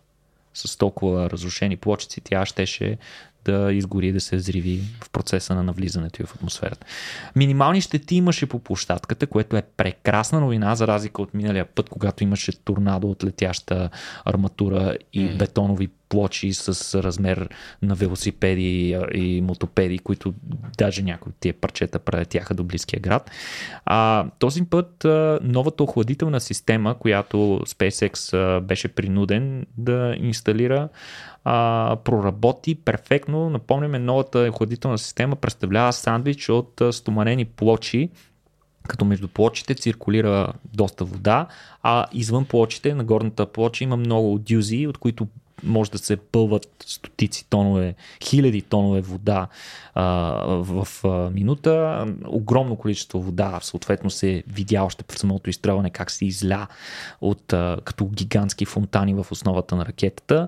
[0.56, 2.98] С толкова разрушени плочици тя щеше
[3.46, 6.88] да изгори да се взриви в процеса на навлизането и в атмосферата.
[7.36, 12.24] Минимални щети имаше по площадката, което е прекрасна новина, за разлика от миналия път, когато
[12.24, 13.90] имаше торнадо от летяща
[14.26, 15.38] арматура и mm.
[15.38, 17.50] бетонови плочи с размер
[17.82, 20.34] на велосипеди и мотопеди, които
[20.78, 23.32] даже някои от тия парчета прелетяха до близкия град.
[23.86, 25.06] А, този път
[25.42, 30.90] новата охладителна система, която SpaceX беше принуден да инсталира,
[31.46, 33.50] а, проработи перфектно.
[33.50, 38.10] Напомняме, новата охладителна система представлява сандвич от стоманени плочи,
[38.88, 41.48] като между плочите циркулира доста вода,
[41.84, 45.28] а извън плочите, на горната плоча има много дюзи, от които
[45.64, 49.48] може да се пълват стотици тонове, хиляди тонове вода
[49.94, 50.04] а,
[50.48, 52.06] в а, минута.
[52.28, 56.68] Огромно количество вода съответно се видя още при самото изстрелване как се изля
[57.22, 60.48] от, а, като гигантски фонтани в основата на ракетата.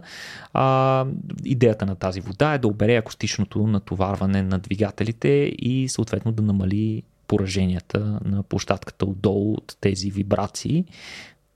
[0.53, 1.05] А,
[1.43, 5.27] идеята на тази вода е да обере акустичното натоварване на двигателите
[5.59, 10.85] и съответно да намали пораженията на площадката отдолу от тези вибрации,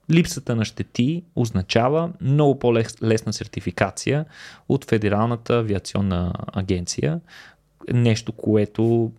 [0.10, 4.26] Липсата на щети означава много по-лесна сертификация
[4.70, 7.20] от Федералната авиационна агенция.
[7.94, 9.12] Нещо, което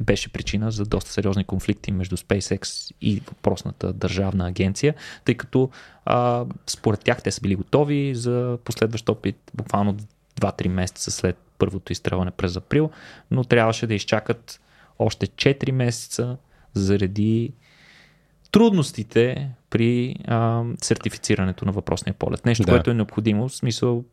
[0.00, 5.70] беше причина за доста сериозни конфликти между SpaceX и въпросната държавна агенция, тъй като
[6.04, 9.96] а, според тях те са били готови за последващ опит буквално
[10.40, 12.90] 2-3 месеца след първото изстрелване през април,
[13.30, 14.60] но трябваше да изчакат
[14.98, 16.36] още 4 месеца
[16.74, 17.52] заради
[18.52, 22.46] трудностите при а, сертифицирането на въпросния полет.
[22.46, 22.72] Нещо, да.
[22.72, 24.04] което е необходимо, в смисъл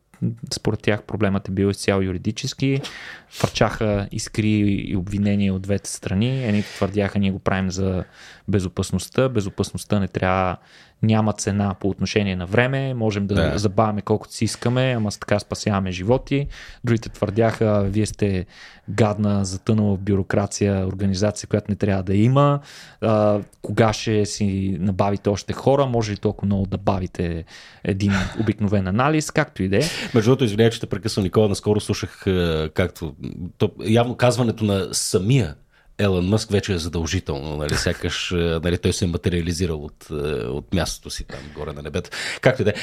[0.54, 2.82] според тях проблемът е бил изцяло юридически.
[3.30, 4.50] Фърчаха искри
[4.88, 6.46] и обвинения от двете страни.
[6.46, 8.04] Едните твърдяха, ние го правим за
[8.48, 9.30] безопасността.
[9.30, 10.58] Безопасността не трябва
[11.04, 13.60] няма цена по отношение на време, можем да, да.
[13.60, 16.48] забавяме колкото си искаме, ама така спасяваме животи.
[16.84, 18.46] Другите твърдяха, вие сте
[18.89, 22.60] гадна, затънала в бюрокрация, организация, която не трябва да има.
[23.02, 27.46] А, кога ще си набавите още хора, може ли толкова много да бавите
[27.84, 29.82] един обикновен анализ, както и да е.
[30.14, 32.26] Между другото, извинявай, че те прекъсвам, Никола, наскоро слушах
[32.74, 33.16] както
[33.58, 35.56] то, явно казването на самия
[35.98, 40.10] Елън Мъск вече е задължително, нали, сякаш нали, той се е материализирал от,
[40.50, 42.10] от мястото си там горе на небето.
[42.41, 42.74] Както и да е.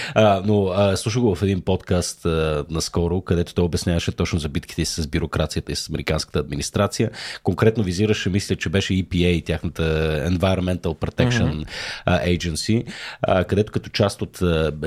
[0.44, 4.84] Но а, слушах го в един подкаст а, наскоро, където той обясняваше точно за битките
[4.84, 7.10] с бюрокрацията и с американската администрация.
[7.42, 9.82] Конкретно визираше, мисля, че беше EPA, тяхната
[10.30, 11.64] Environmental Protection
[12.06, 12.38] mm-hmm.
[12.38, 12.84] Agency,
[13.22, 14.42] а, където като част от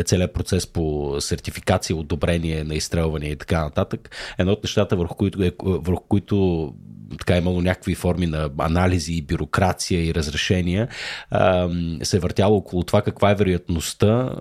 [0.06, 5.44] целият процес по сертификация, одобрение на изстрелване и така нататък, едно от нещата, върху които,
[5.44, 6.74] е, върху които
[7.20, 10.88] така е имало някакви форми на анализи и бюрокрация и разрешения,
[12.04, 14.32] се е въртяло около това каква е вероятността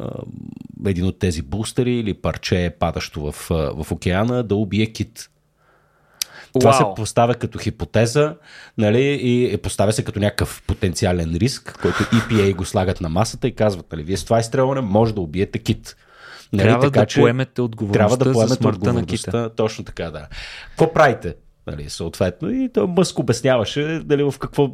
[0.86, 5.30] един от тези бустери или парче падащо в, в океана да убие кит.
[6.60, 6.78] Това wow.
[6.78, 8.36] се поставя като хипотеза
[8.78, 13.54] нали, и поставя се като някакъв потенциален риск, който EPA го слагат на масата и
[13.54, 15.96] казват, нали, вие с това изстрелване може да убиете кит.
[16.52, 19.50] Нали, трябва така, да поемете отговорността трябва да поемете за смъртта на кита.
[19.56, 20.26] Точно така, да.
[20.68, 21.34] Какво правите?
[21.66, 22.50] Нали, съответно.
[22.50, 24.70] И той Мъск обясняваше нали, в какво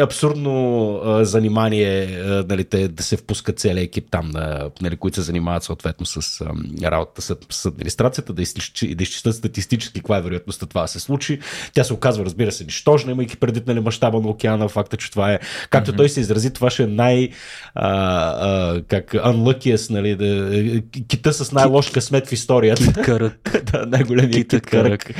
[0.00, 5.14] абсурдно а, занимание а, нали, те да се впускат целият екип там, на, нали, които
[5.14, 10.18] се занимават съответно с а, работата с, с администрацията, да, изчислят да изчислят статистически каква
[10.18, 11.40] е вероятността това да се случи.
[11.74, 15.32] Тя се оказва, разбира се, нищожна, имайки предвид нали, мащаба на океана, факта, че това
[15.32, 15.38] е,
[15.70, 15.96] както mm-hmm.
[15.96, 17.28] той се изрази, това ще е най-
[17.74, 22.84] а, а, как unluckiest, нали, да, кита с най-лош късмет в историята.
[22.84, 23.64] Кит Карък.
[23.72, 25.14] да, най-големият кит Карък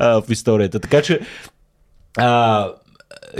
[0.00, 0.80] в историята.
[0.80, 1.20] Така че
[2.18, 2.68] а,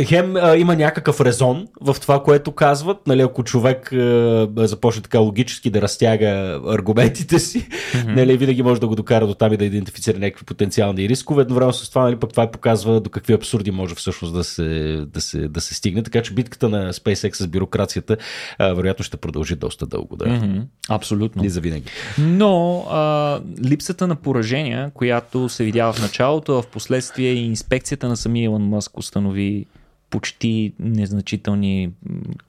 [0.02, 3.06] хем а, има някакъв резон в това, което казват.
[3.06, 8.14] Нали, ако човек а, започне така логически да разтяга аргументите си, mm-hmm.
[8.16, 11.42] нали, винаги може да го докара до там и да идентифицира някакви потенциални рискове.
[11.42, 15.20] Едновременно с това, нали, пък това показва до какви абсурди може всъщност да се, да
[15.20, 16.02] се, да се стигне.
[16.02, 18.16] Така че битката на SpaceX с бюрокрацията
[18.58, 20.16] а, вероятно ще продължи доста дълго.
[20.16, 20.24] Да.
[20.24, 20.62] Mm-hmm.
[20.88, 21.44] Абсолютно.
[21.44, 21.90] И за винаги.
[22.18, 28.08] Но а, липсата на поражения, която се видява в началото, а в последствие и инспекцията
[28.08, 29.66] на самия Илон Мъск установи
[30.14, 31.92] почти незначителни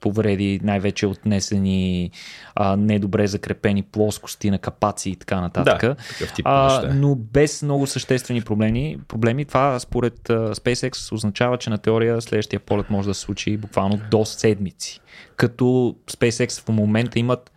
[0.00, 2.10] повреди, най-вече отнесени
[2.54, 5.80] а, недобре закрепени плоскости на капаци и така нататък.
[5.80, 8.98] Да, тип а, но без много съществени проблеми.
[9.08, 9.44] проблеми.
[9.44, 14.24] Това според SpaceX означава, че на теория следващия полет може да се случи буквално до
[14.24, 15.00] седмици.
[15.36, 15.64] Като
[16.06, 17.52] SpaceX в момента имат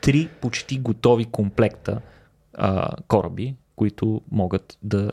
[0.00, 2.00] три почти готови комплекта
[2.54, 5.10] а, кораби, които могат да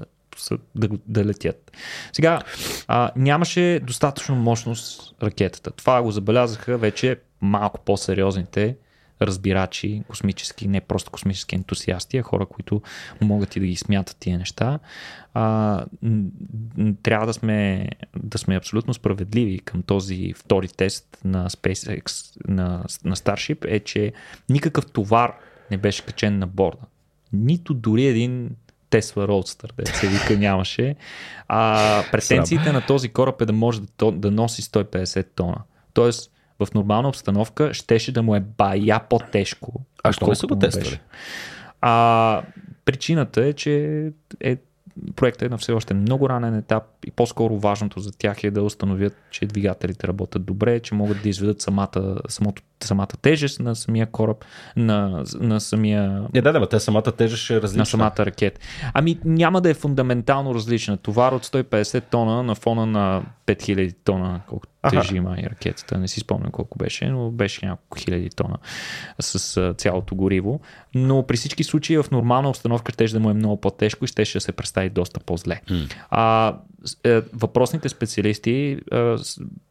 [0.75, 1.71] да, да летят.
[2.13, 2.41] Сега,
[2.87, 5.71] а, нямаше достатъчно мощност ракетата.
[5.71, 8.75] Това го забелязаха вече малко по-сериозните
[9.21, 12.81] разбирачи, космически, не просто космически ентусиасти, а хора, които
[13.21, 14.79] могат и да ги смятат тия неща.
[15.33, 15.85] А,
[17.03, 23.15] трябва да сме, да сме абсолютно справедливи към този втори тест на SpaceX, на, на
[23.15, 24.13] Starship, е, че
[24.49, 25.33] никакъв товар
[25.71, 26.83] не беше качен на борда.
[27.33, 28.49] Нито дори един
[28.89, 30.95] Тесла Roadster, да се вика нямаше.
[31.47, 35.57] А претенциите на този кораб е да може да, да носи 150 тона.
[35.93, 39.81] Тоест, в нормална обстановка щеше да му е бая по-тежко.
[40.03, 40.99] А що не са го тествали?
[41.81, 42.41] А,
[42.85, 44.03] причината е, че
[44.39, 44.57] е
[45.15, 48.63] проектът е на все още много ранен етап и по-скоро важното за тях е да
[48.63, 54.05] установят, че двигателите работят добре, че могат да изведат самата, самото, самата тежест на самия
[54.05, 56.23] кораб, на, на самия...
[56.33, 57.81] Не, да, да, те самата тежест е различна.
[57.81, 58.61] На самата ракета.
[58.93, 60.97] Ами няма да е фундаментално различна.
[60.97, 65.97] Товар от 150 тона на фона на 5000 тона, колкото тежи има и ракетата.
[65.97, 68.57] Не си спомням колко беше, но беше няколко хиляди тона
[69.19, 70.59] с цялото гориво.
[70.95, 74.25] Но при всички случаи в нормална обстановка ще да му е много по-тежко и ще
[74.25, 75.61] ще се представи доста по-зле.
[75.69, 75.93] Mm.
[76.09, 76.57] А,
[77.03, 79.15] е, въпросните специалисти е,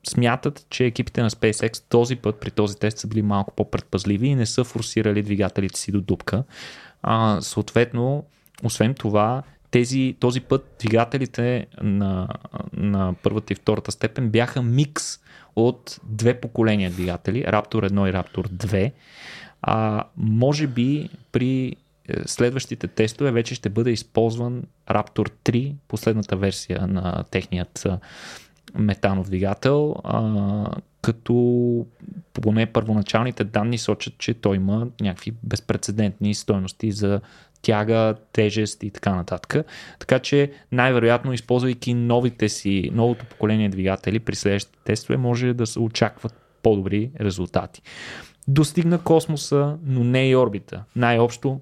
[0.09, 4.35] смятат, че екипите на SpaceX този път при този тест са били малко по-предпазливи и
[4.35, 6.45] не са форсирали двигателите си до дупка.
[7.03, 8.25] А, съответно,
[8.65, 12.29] освен това, тези, този път двигателите на,
[12.73, 15.05] на първата и втората степен бяха микс
[15.57, 18.93] от две поколения двигатели, Raptor 1 и Raptor 2.
[19.63, 21.77] А, може би при
[22.27, 27.87] следващите тестове вече ще бъде използван Raptor 3, последната версия на техният
[28.79, 30.65] метанов двигател, а,
[31.03, 31.87] като
[32.33, 37.21] поне първоначалните данни сочат, че той има някакви безпредседентни стоености за
[37.63, 39.67] тяга, тежест и така нататък.
[39.99, 45.81] Така че най-вероятно, използвайки новите си, новото поколение двигатели при следващите тестове, може да се
[45.81, 47.83] очакват по-добри резултати.
[48.49, 50.85] Достигна космоса, но не и орбита.
[50.97, 51.61] Най-общо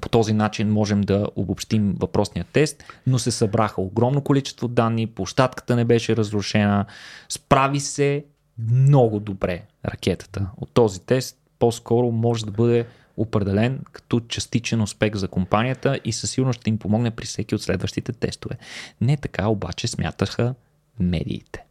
[0.00, 5.76] по този начин можем да обобщим въпросния тест, но се събраха огромно количество данни, площадката
[5.76, 6.86] не беше разрушена,
[7.28, 8.24] справи се
[8.58, 10.46] много добре ракетата.
[10.56, 12.86] От този тест по-скоро може да бъде
[13.16, 17.62] определен като частичен успех за компанията и със сигурност ще им помогне при всеки от
[17.62, 18.56] следващите тестове.
[19.00, 20.54] Не така обаче смятаха
[21.00, 21.64] медиите.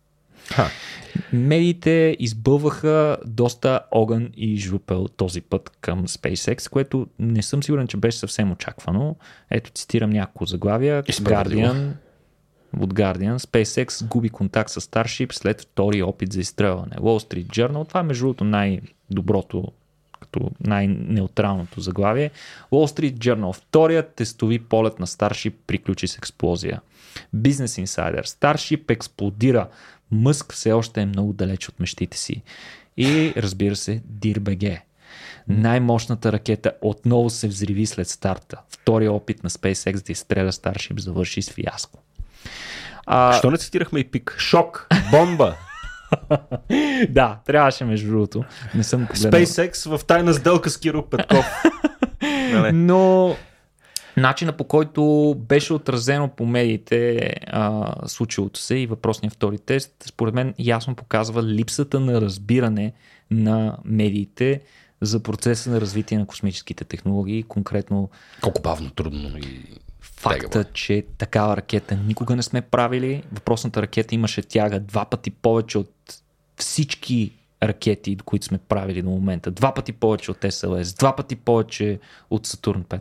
[0.53, 0.69] Ха.
[1.33, 7.97] Медиите избълваха доста огън и жупел този път към SpaceX, което не съм сигурен, че
[7.97, 9.15] беше съвсем очаквано.
[9.51, 11.03] Ето цитирам няколко заглавия.
[11.03, 11.91] Guardian,
[12.79, 16.95] от Guardian, SpaceX губи контакт с Starship след втори опит за изстрелване.
[16.95, 19.71] Wall Street Journal, това е между другото най-доброто
[20.19, 22.31] като най-неутралното заглавие.
[22.71, 23.53] Wall Street Journal.
[23.53, 26.81] Вторият тестови полет на Starship приключи с експлозия.
[27.35, 28.23] Business Insider.
[28.23, 29.67] Starship експлодира.
[30.11, 32.41] Мъск все още е много далеч от мечтите си.
[32.97, 34.81] И разбира се, DIRBG.
[35.47, 38.57] Най-мощната ракета отново се взриви след старта.
[38.69, 41.99] Втория опит на SpaceX да изстреля Starship завърши с фиаско.
[43.05, 43.33] А...
[43.33, 44.35] Що не цитирахме и пик?
[44.37, 44.87] Шок!
[45.11, 45.55] Бомба!
[47.09, 48.43] да, трябваше между другото.
[48.75, 49.41] Не съм погледнал.
[49.41, 51.45] SpaceX в тайна сделка с Киро Петков.
[52.73, 53.35] Но
[54.19, 60.33] начина по който беше отразено по медиите а, случилото се и въпросния втори тест, според
[60.33, 62.93] мен ясно показва липсата на разбиране
[63.31, 64.61] на медиите
[65.01, 68.09] за процеса на развитие на космическите технологии, конкретно...
[68.41, 73.23] Колко бавно, трудно и Факта, че такава ракета никога не сме правили.
[73.31, 76.21] Въпросната ракета имаше тяга два пъти повече от
[76.57, 77.31] всички
[77.63, 79.51] ракети, които сме правили до момента.
[79.51, 81.99] Два пъти повече от СЛС, два пъти повече
[82.29, 82.99] от Сатурн 5.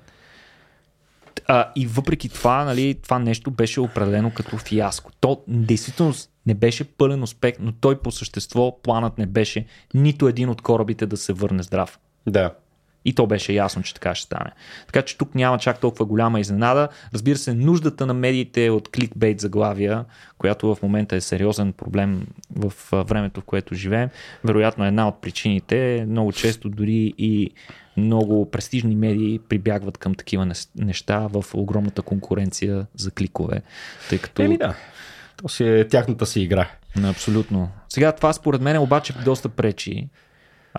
[1.48, 5.10] А, и въпреки това, нали, това нещо беше определено като фиаско.
[5.20, 6.14] То действително
[6.46, 11.06] не беше пълен успех, но той по същество планът не беше нито един от корабите
[11.06, 11.98] да се върне здрав.
[12.26, 12.54] Да.
[13.04, 14.50] И то беше ясно, че така ще стане.
[14.86, 16.88] Така че тук няма чак толкова голяма изненада.
[17.14, 20.04] Разбира се, нуждата на медиите от кликбейт заглавия,
[20.38, 22.26] която в момента е сериозен проблем
[22.56, 24.08] в времето, в което живеем,
[24.44, 26.06] вероятно е една от причините.
[26.08, 27.50] Много често дори и
[27.96, 33.62] много престижни медии прибягват към такива неща в огромната конкуренция за кликове.
[34.08, 34.42] Тъй като...
[34.42, 34.74] Еми да,
[35.36, 36.70] то си е тяхната си игра.
[37.04, 37.68] Абсолютно.
[37.88, 40.08] Сега това според мен обаче доста пречи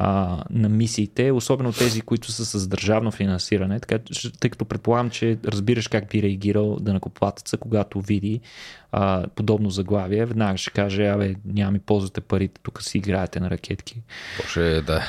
[0.01, 3.99] а, на мисиите, особено тези, които са с държавно финансиране, така,
[4.39, 8.41] тъй като предполагам, че разбираш как би реагирал да накоплатеца, когато види
[8.91, 13.49] а, подобно заглавие, веднага ще каже, абе, няма ми ползвате парите, тук си играете на
[13.49, 14.01] ракетки.
[14.41, 15.03] Боже, да.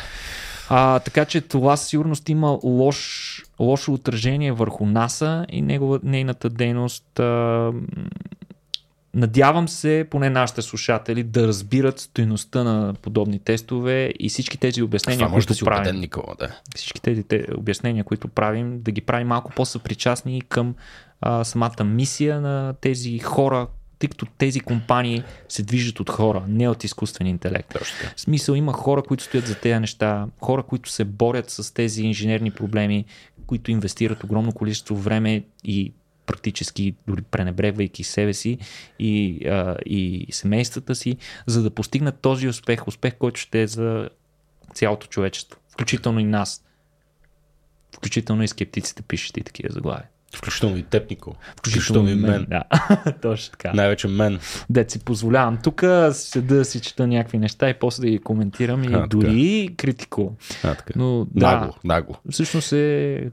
[0.69, 6.51] А, така че това със сигурност има лош, лошо отражение върху НАСА и негова, нейната
[6.51, 7.73] дейност а,
[9.15, 15.27] Надявам се, поне нашите слушатели, да разбират стоеността на подобни тестове и всички тези обяснения,
[15.27, 15.81] Това които да правим.
[15.81, 16.61] убеден, Никола, да.
[16.77, 20.75] Всички тези те, обяснения, които правим, да ги правим малко по-съпричастни към
[21.21, 23.67] а, самата мисия на тези хора,
[23.99, 27.73] тъй като тези компании се движат от хора, не от изкуствен интелект.
[27.73, 27.97] Точно.
[28.17, 32.03] В смисъл има хора, които стоят за тези неща, хора, които се борят с тези
[32.03, 33.05] инженерни проблеми,
[33.47, 35.93] които инвестират огромно количество време и
[36.27, 38.59] практически дори пренебрегвайки себе си
[38.99, 41.17] и, а, и семействата си,
[41.47, 44.09] за да постигнат този успех, успех, който ще е за
[44.75, 46.65] цялото човечество, включително и нас.
[47.97, 50.07] Включително и скептиците пишете и такива заглавия.
[50.37, 51.37] Включително и теб, Никола.
[51.57, 52.47] Включително и мен.
[52.51, 52.65] Да,
[53.23, 53.73] точно така.
[53.75, 54.39] Най-вече мен.
[54.71, 55.59] Дет си позволявам.
[55.63, 59.75] Тук седа да си чета някакви неща и после да ги коментирам и А, дори
[59.77, 60.35] критикувам.
[60.65, 60.93] А, така.
[60.97, 62.17] Но да, Нагло, нагло.
[62.31, 63.31] всъщност е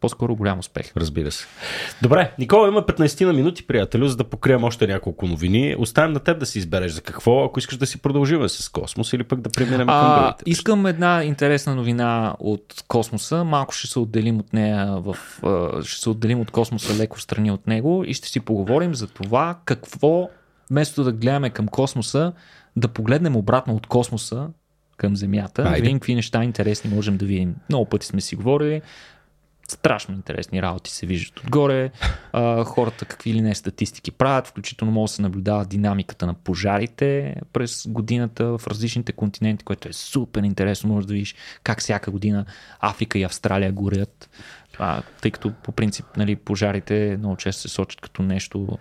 [0.00, 0.92] по-скоро голям успех.
[0.96, 1.46] Разбира се.
[2.02, 5.76] Добре, Никола, има 15 на минути, приятелю, за да покрием още няколко новини.
[5.78, 9.12] Оставям на теб да си избереш за какво, ако искаш да си продължим с космос
[9.12, 10.50] или пък да преминем към другите.
[10.50, 13.44] искам една интересна новина от космоса.
[13.44, 15.16] Малко ще се отделим от нея в.
[15.84, 19.06] Ще се отделим от космоса леко в страни от него и ще си поговорим за
[19.06, 20.28] това какво,
[20.70, 22.32] вместо да гледаме към космоса,
[22.76, 24.48] да погледнем обратно от космоса
[24.96, 25.80] към Земята, Айде.
[25.80, 27.54] видим какви неща интересни можем да видим.
[27.68, 28.82] Много пъти сме си говорили.
[29.70, 31.90] Страшно интересни работи се виждат отгоре.
[32.32, 37.36] А, хората какви ли не статистики правят, включително може да се наблюдава динамиката на пожарите
[37.52, 40.94] през годината в различните континенти, което е супер интересно.
[40.94, 42.44] Може да видиш как всяка година
[42.80, 44.30] Африка и Австралия горят.
[44.78, 48.78] А, тъй като по принцип нали, пожарите много често се сочат като нещо,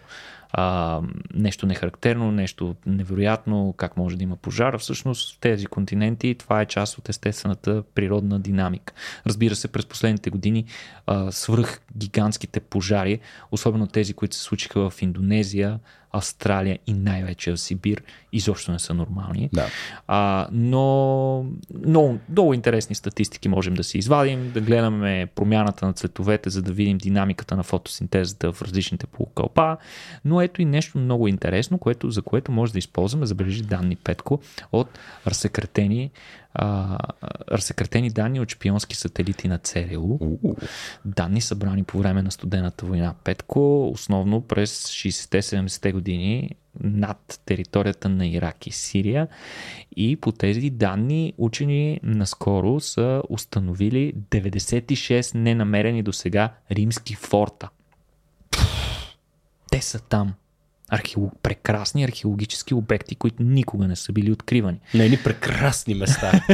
[0.52, 1.02] а,
[1.34, 4.78] нещо нехарактерно, нещо невероятно, как може да има пожар.
[4.78, 8.93] Всъщност в тези континенти това е част от естествената природна динамика.
[9.28, 10.66] Разбира се, през последните години
[11.08, 13.20] а, свръх гигантските пожари,
[13.52, 15.80] особено тези, които се случиха в Индонезия,
[16.18, 18.03] Австралия и най-вече в Сибир,
[18.34, 19.49] изобщо не са нормални.
[19.53, 19.68] Да.
[20.07, 21.45] А, но
[21.86, 26.72] много, много интересни статистики можем да си извадим, да гледаме промяната на цветовете, за да
[26.72, 29.78] видим динамиката на фотосинтезата в различните полукълпа.
[30.26, 34.39] Но ето и нещо много интересно, което, за което може да използваме, забележи данни Петко,
[34.72, 36.11] от разсекретени,
[36.60, 36.97] а,
[37.51, 40.20] разсекретени данни от шпионски сателити на ЦРУ.
[41.05, 46.51] Данни събрани по време на студената война Петко, основно през 60-70-те години
[46.84, 49.28] над територията на Ирак и Сирия.
[49.95, 57.70] И по тези данни учени наскоро са установили 96 ненамерени до сега римски форта.
[59.72, 60.34] Те са там.
[60.90, 61.34] Археолог...
[61.44, 64.80] Прекрасни археологически обекти, които никога не са били откривани.
[64.94, 66.32] На едни прекрасни места.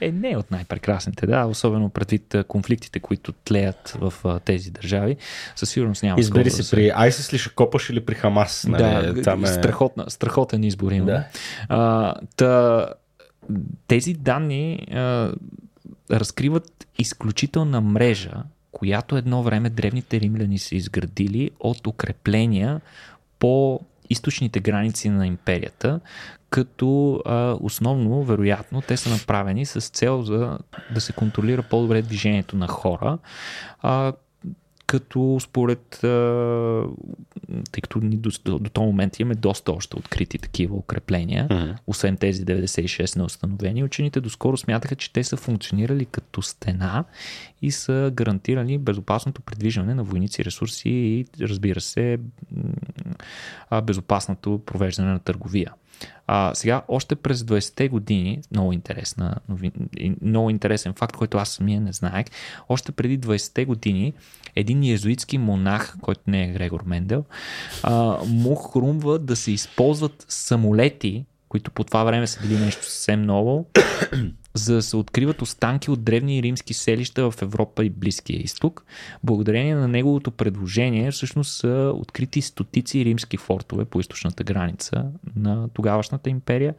[0.00, 5.16] Е, не е от най-прекрасните, да, особено предвид конфликтите, които тлеят в а, тези държави.
[5.56, 8.66] Със сигурност няма Избери си да при ISIS ли ще копаш или при Хамас.
[8.68, 8.82] Нали?
[8.82, 9.46] да, Там е...
[9.46, 11.06] страхотна, страхотен избор има.
[11.06, 11.24] Да.
[11.68, 12.86] А, та,
[13.88, 15.32] тези данни а,
[16.10, 18.42] разкриват изключителна мрежа,
[18.72, 22.80] която едно време древните римляни са изградили от укрепления
[23.38, 23.80] по
[24.10, 26.00] източните граници на империята,
[26.50, 30.58] като а, основно, вероятно, те са направени с цел за
[30.94, 33.18] да се контролира по-добре движението на хора,
[33.82, 34.12] а,
[34.86, 35.98] като според,
[37.72, 41.70] тъй като ни до, до, до този момент имаме доста още открити такива укрепления, Мгм.
[41.86, 47.04] освен тези 96 неустановени, учените доскоро смятаха, че те са функционирали като стена
[47.62, 52.18] и са гарантирали безопасното придвижване на войници, ресурси и разбира се
[53.84, 55.72] безопасното провеждане на търговия.
[56.26, 59.34] А, сега, още през 20-те години, много, интересна,
[60.22, 62.26] много интересен факт, който аз самия не знаех,
[62.68, 64.12] още преди 20-те години
[64.56, 67.24] един езуитски монах, който не е Грегор Мендел,
[67.82, 73.22] а, му хрумва да се използват самолети, които по това време са били нещо съвсем
[73.22, 73.66] ново,
[74.56, 78.84] за да се откриват останки от древни римски селища в Европа и Близкия изток.
[79.24, 85.04] Благодарение на неговото предложение, всъщност са открити стотици римски фортове по източната граница
[85.36, 86.74] на тогавашната империя.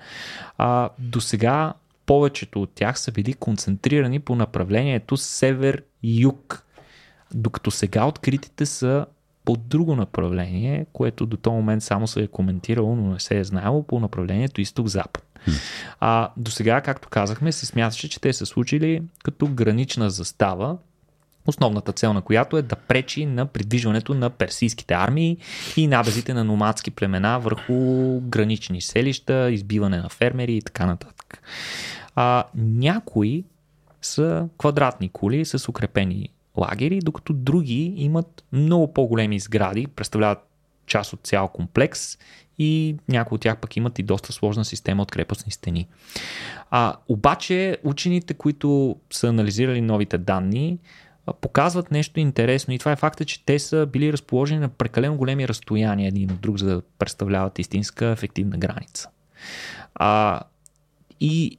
[0.57, 1.73] А, до сега
[2.05, 6.63] повечето от тях са били концентрирани по направлението север-юг,
[7.33, 9.05] докато сега откритите са
[9.45, 13.43] по друго направление, което до този момент само се е коментирало, но не се е
[13.43, 15.26] знаело по направлението изток-запад.
[15.99, 20.77] А до сега, както казахме, се смяташе, че те са случили като гранична застава,
[21.47, 25.37] основната цел на която е да пречи на придвижването на персийските армии
[25.77, 31.43] и набезите на номадски племена върху гранични селища, избиване на фермери и така нататък.
[32.15, 33.43] А, някои
[34.01, 40.46] са квадратни кули с укрепени лагери, докато други имат много по-големи сгради, представляват
[40.87, 42.17] част от цял комплекс
[42.59, 45.87] и някои от тях пък имат и доста сложна система от крепостни стени.
[46.69, 50.77] А, обаче учените, които са анализирали новите данни,
[51.41, 55.47] показват нещо интересно и това е факта, че те са били разположени на прекалено големи
[55.47, 59.09] разстояния един от друг, за да представляват истинска ефективна граница.
[59.95, 60.41] А,
[61.19, 61.57] и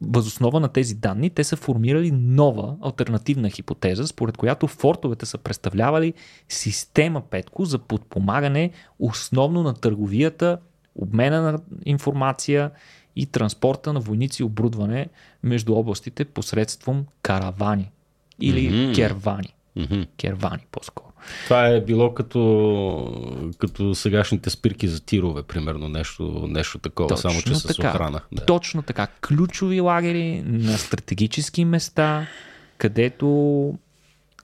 [0.00, 6.14] възоснова на тези данни те са формирали нова альтернативна хипотеза, според която фортовете са представлявали
[6.48, 10.58] система Петко за подпомагане основно на търговията,
[10.94, 12.70] обмена на информация
[13.16, 15.08] и транспорта на войници и оборудване
[15.42, 17.90] между областите посредством каравани
[18.40, 18.94] или mm-hmm.
[18.94, 19.54] кервани.
[19.76, 20.08] Mm-hmm.
[20.16, 21.07] Кервани по-скоро.
[21.44, 27.42] Това е било като, като сегашните спирки за тирове, примерно, нещо, нещо такова, Точно само
[27.42, 27.88] че с така.
[27.88, 28.20] охрана.
[28.32, 28.44] Да.
[28.44, 29.06] Точно така.
[29.06, 32.26] Ключови лагери на стратегически места,
[32.78, 33.74] където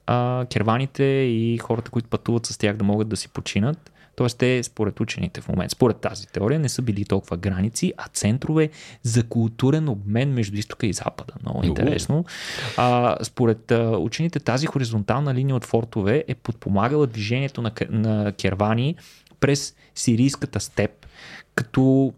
[0.06, 4.62] а, керваните и хората, които пътуват с тях да могат да си починат Тоест, те,
[4.62, 8.70] според учените в момента, според тази теория, не са били толкова граници, а центрове
[9.02, 11.34] за културен обмен между изтока и запада.
[11.42, 12.24] Много интересно.
[12.76, 18.96] А, според а, учените, тази хоризонтална линия от фортове е подпомагала движението на, на кервани
[19.40, 21.06] през сирийската степ,
[21.54, 22.12] като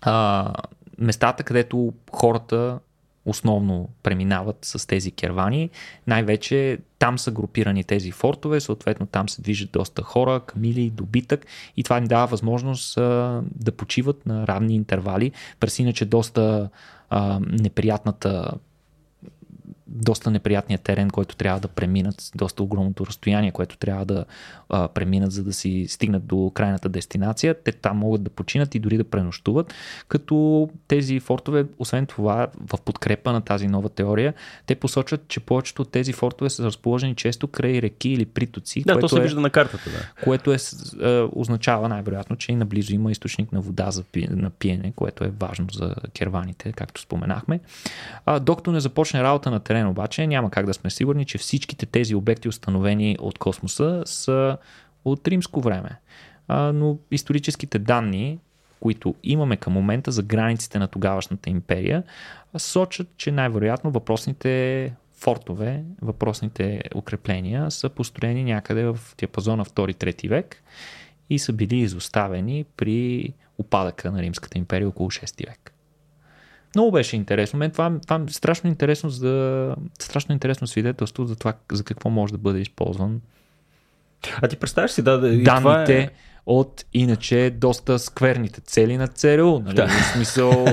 [0.00, 0.52] а,
[0.98, 2.78] местата, където хората
[3.24, 5.70] основно преминават с тези кервани.
[6.06, 11.46] Най-вече там са групирани тези фортове, съответно там се движат доста хора, камили, добитък
[11.76, 15.32] и това ни дава възможност а, да почиват на равни интервали.
[15.60, 16.70] През иначе доста
[17.10, 18.52] а, неприятната
[19.86, 24.24] доста неприятният терен, който трябва да преминат, доста огромното разстояние, което трябва да
[24.68, 27.54] а, преминат, за да си стигнат до крайната дестинация.
[27.64, 29.74] Те там могат да починат и дори да пренощуват,
[30.08, 34.34] като тези фортове, освен това, в подкрепа на тази нова теория,
[34.66, 38.82] те посочват, че повечето от тези фортове са разположени често край реки или притоци.
[38.86, 40.24] Да, което то се е, вижда на картата, да.
[40.24, 40.56] Което е,
[41.02, 45.24] е, означава най-вероятно, че и наблизо има източник на вода за пи, на пиене, което
[45.24, 47.60] е важно за керваните, както споменахме.
[48.26, 51.86] А, докато не започне работа на терен обаче, няма как да сме сигурни, че всичките
[51.86, 54.58] тези обекти, установени от космоса, са
[55.04, 55.90] от римско време.
[56.48, 58.38] А, но историческите данни,
[58.80, 62.02] които имаме към момента за границите на тогавашната империя,
[62.56, 70.62] сочат, че най-вероятно въпросните фортове, въпросните укрепления са построени някъде в диапазона 2-3 век
[71.30, 75.73] и са били изоставени при опадъка на Римската империя около 6 век.
[76.74, 77.58] Много беше интересно.
[77.58, 82.32] Мен това, това е страшно интересно, за, страшно интересно свидетелство за това за какво може
[82.32, 83.20] да бъде използван.
[84.42, 86.10] А ти представяш си, да, да данните е...
[86.46, 89.58] от иначе доста скверните цели на ЦРУ.
[89.58, 89.74] Нали?
[89.74, 89.88] Да.
[89.88, 90.66] В смисъл...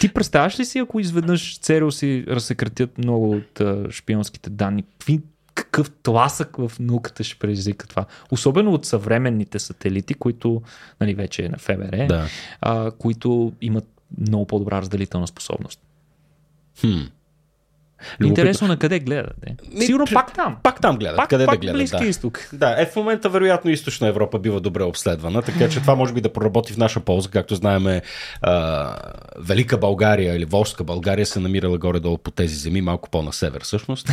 [0.00, 4.84] ти представяш ли си, ако изведнъж ЦРУ си разсекретят много от шпионските данни,
[5.54, 8.04] какъв тласък в науката ще предизвика това.
[8.30, 10.62] Особено от съвременните сателити, които
[11.00, 12.26] нали, вече е на ФБР, да.
[12.60, 15.80] а, които имат много по-добра разделителна способност.
[16.80, 17.00] Хм.
[18.24, 19.56] Интересно на къде гледате.
[19.80, 20.56] Сигурно пак там.
[20.62, 21.16] Пак там гледат.
[21.16, 21.76] Пак, къде пак да гледат.
[21.76, 22.06] Близки да.
[22.06, 22.48] изток.
[22.52, 26.20] Да, е в момента вероятно източна Европа бива добре обследвана, така че това може би
[26.20, 27.30] да проработи в наша полза.
[27.30, 28.02] Както знаеме,
[28.42, 28.96] а,
[29.38, 34.08] Велика България или Волжска България се намирала горе-долу по тези земи, малко по-на север всъщност.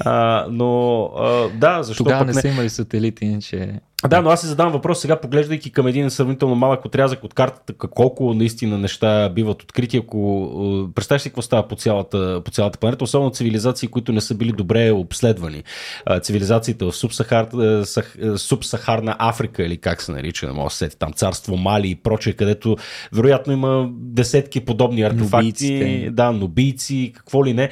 [0.00, 3.80] А, но а, да, защо Тогава не са имали сателити, иначе...
[4.08, 7.88] Да, но аз се задавам въпрос сега, поглеждайки към един сравнително малък отрязък от картата,
[7.88, 13.04] колко наистина неща биват открити, ако представяш си какво става по цялата, по цялата планета,
[13.04, 15.62] особено цивилизации, които не са били добре обследвани.
[16.22, 17.46] Цивилизациите в Субсахар,
[18.36, 22.32] Субсахарна Африка или как се нарича, не мога да сети, там царство Мали и прочее,
[22.32, 22.76] където
[23.12, 25.36] вероятно има десетки подобни артефакти.
[25.36, 26.10] Нубийците.
[26.10, 27.70] Да, нубийци, какво ли не.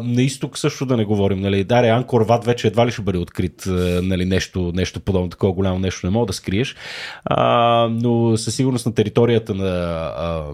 [0.00, 1.40] на изток също да не говорим.
[1.40, 1.64] Нали.
[1.64, 3.62] Даре, Анкор Ват вече едва ли ще бъде открит
[4.02, 6.76] нали, нещо, нещо подобно такова голямо нещо не мога да скриеш,
[7.24, 9.66] а, но със сигурност на територията на
[10.16, 10.44] а,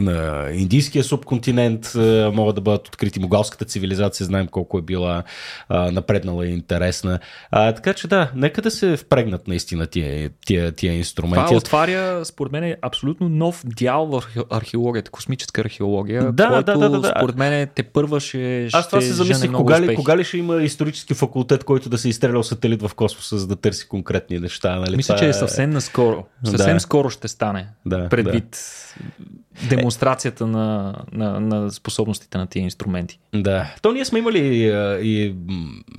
[0.00, 1.92] на индийския субконтинент
[2.32, 3.20] могат да бъдат открити.
[3.20, 5.22] Могалската цивилизация знаем колко е била
[5.70, 7.18] напреднала и интересна.
[7.50, 11.46] А, така че да, нека да се впрегнат наистина тия, тия, тия инструменти.
[11.46, 17.00] Това отваря, според мен, абсолютно нов дял в археологията, космическа археология, да, който, да, да,
[17.00, 20.38] да, според мен, те първа ще, Аз това се замислих, кога ли, кога ли ще
[20.38, 24.76] има исторически факултет, който да се изстрелял сателит в космоса, за да търси конкретни неща.
[24.76, 24.96] Нали?
[24.96, 26.24] Мисля, че е съвсем наскоро.
[26.44, 26.80] Съвсем да.
[26.80, 27.68] скоро ще стане.
[27.86, 33.18] Да, предвид да демонстрацията на, на, на способностите на тия инструменти.
[33.34, 33.74] Да.
[33.82, 35.34] То ние сме имали а, и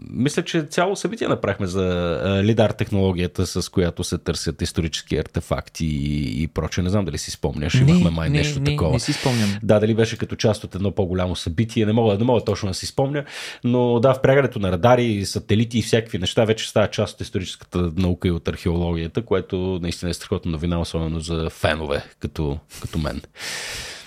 [0.10, 5.86] мисля, че цяло събитие направихме за а, лидар технологията, с която се търсят исторически артефакти
[5.86, 6.82] и, и проче.
[6.82, 7.76] Не знам дали си спомняш.
[7.76, 8.92] Имахме май не, нещо не, такова.
[8.92, 9.50] Не си спомням.
[9.64, 12.74] Да, дали беше като част от едно по-голямо събитие, не мога, не мога точно да
[12.74, 13.26] си спомня,
[13.64, 18.28] но да, впрягането на радари, сателити и всякакви неща вече става част от историческата наука
[18.28, 23.22] и от археологията, което наистина е страхотна новина, особено за фенове, като, като мен.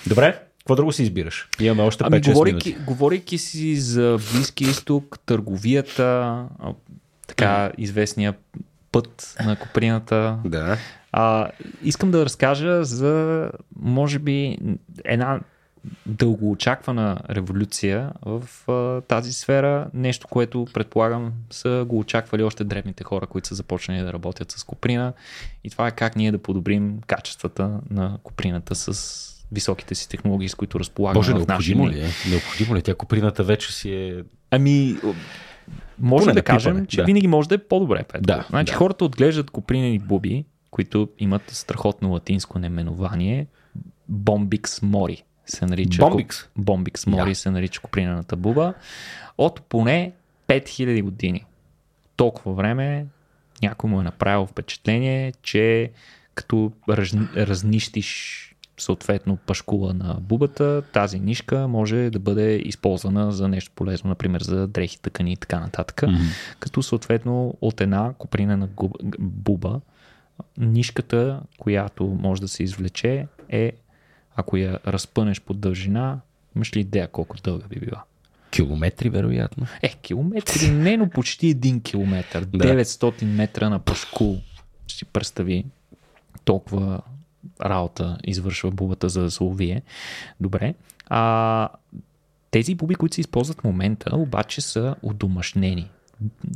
[0.07, 1.49] Добре, какво друго си избираш?
[1.61, 2.85] Имаме още 5-6 Ами, говорейки, минути.
[2.87, 6.43] говорейки си за Близки изток, търговията,
[7.27, 8.35] така известния
[8.93, 10.77] път на Коприната, Да.
[11.13, 11.51] а,
[11.83, 14.59] искам да разкажа за, може би,
[15.05, 15.41] една
[16.07, 19.91] дългоочаквана революция в а, тази сфера.
[19.95, 24.65] Нещо, което предполагам са го очаквали още древните хора, които са започнали да работят с
[24.65, 25.13] Коприна.
[25.65, 30.55] И това е как ние да подобрим качествата на Коприната с високите си технологии, с
[30.55, 32.09] които разполагаме Боже, необходимо ли е?
[32.31, 32.79] Необходимо ли?
[32.79, 32.83] е?
[32.83, 34.23] Тя коприната вече си е...
[34.51, 34.97] Ами,
[35.99, 37.05] може Поне да кажем, пипане, че да.
[37.05, 38.03] винаги може да е по-добре.
[38.03, 38.27] Петко.
[38.27, 38.79] Да, значи да.
[38.79, 43.47] хората отглеждат копринени буби, които имат страхотно латинско наименование
[44.13, 46.03] Bombix mori се нарича.
[46.03, 46.47] Bombix?
[46.59, 47.35] Bombix mori Я.
[47.35, 48.75] се нарича копринената буба.
[49.39, 50.13] От поне
[50.49, 51.45] 5000 години.
[52.17, 53.07] Толкова време
[53.63, 55.91] някой му е направил впечатление, че
[56.35, 58.43] като раз, разнищиш
[58.79, 64.67] съответно пашкула на бубата, тази нишка може да бъде използвана за нещо полезно, например за
[64.67, 66.03] дрехи, тъкани и така нататък.
[66.61, 69.81] Като съответно от една копринена губ- г- буба,
[70.59, 73.73] нишката, която може да се извлече е,
[74.37, 76.21] ако я разпънеш по дължина,
[76.57, 78.05] имаш ли идея колко дълга би била?
[78.51, 79.67] Километри, вероятно.
[79.83, 82.45] Е, километри не, но почти един километър.
[82.53, 82.85] Да.
[82.85, 84.39] 900 метра на пашкул.
[84.87, 85.65] Ще си представи
[86.45, 87.01] толкова
[87.61, 89.83] работа извършва бубата за да се ловие.
[90.41, 90.75] Добре.
[91.07, 91.69] А,
[92.51, 95.91] тези буби, които се използват в момента, обаче са удомашнени.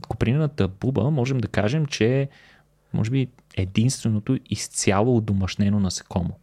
[0.09, 2.29] Копринената буба, можем да кажем, че е,
[2.93, 6.39] може би единственото изцяло удомашнено насекомо.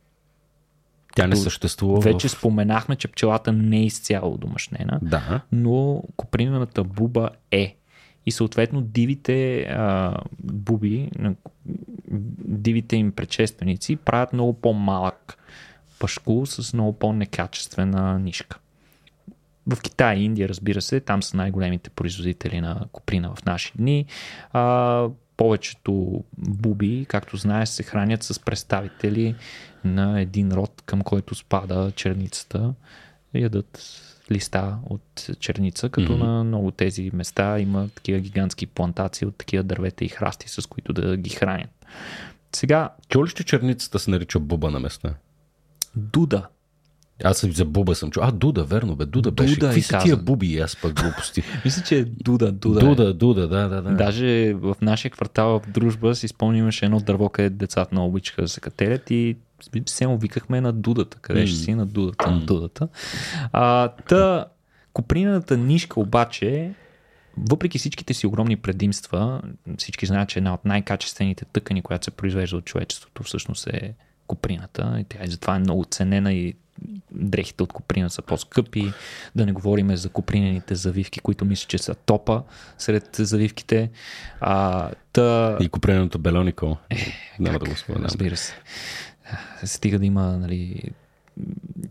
[1.17, 2.31] Тя не съществува Вече в...
[2.31, 5.41] споменахме, че пчелата не е изцяло удомашнена Да.
[5.51, 7.75] но копринената буба е.
[8.25, 11.09] И съответно дивите а, буби,
[12.47, 15.37] дивите им предшественици правят много по-малък
[15.99, 18.59] пашкул с много по-некачествена нишка.
[19.67, 24.05] В Китай и Индия, разбира се, там са най-големите производители на коприна в наши дни.
[24.53, 25.07] А,
[25.37, 29.35] повечето буби, както знаеш, се хранят с представители
[29.83, 32.73] на един род, към който спада черницата.
[33.33, 36.23] Ядат листа от черница, като mm-hmm.
[36.23, 40.93] на много тези места има такива гигантски плантации от такива дървета и храсти, с които
[40.93, 41.69] да ги хранят.
[42.55, 45.13] Сега, Чул ли, че черницата се нарича буба на места?
[45.97, 46.47] дуда.
[47.23, 48.23] Аз за буба съм чул.
[48.23, 49.53] А, Дуда, верно бе, Дуда, Дуда беше.
[49.53, 51.43] е Какви са тия буби аз пък глупости?
[51.65, 52.79] Мисля, че е дуда, дуда.
[52.79, 53.13] Дуда, е.
[53.13, 53.91] Дуда, да, да, да.
[53.95, 58.41] Даже в нашия квартал в Дружба си спомням, имаше едно дърво, където децата много обичаха
[58.41, 59.35] да се катерят и
[59.85, 61.17] се му викахме на дудата.
[61.21, 62.31] Къде ще си на дудата?
[62.31, 62.87] На дудата.
[63.51, 64.45] А, та,
[64.93, 66.71] копринената нишка обаче,
[67.49, 69.41] въпреки всичките си огромни предимства,
[69.77, 73.93] всички знаят, че една от най-качествените тъкани, която се произвежда от човечеството, всъщност е
[74.27, 74.97] коприната.
[74.99, 76.53] И тя и затова е много ценена и
[77.11, 78.93] дрехите от коприна са по-скъпи.
[79.35, 82.43] Да не говорим за копринените завивки, които мисля, че са топа
[82.77, 83.89] сред завивките.
[84.41, 86.77] А, та, И купреното белонико.
[87.39, 88.05] Няма да го споменам.
[88.05, 88.53] разбира се.
[89.63, 90.81] Стига да има, нали,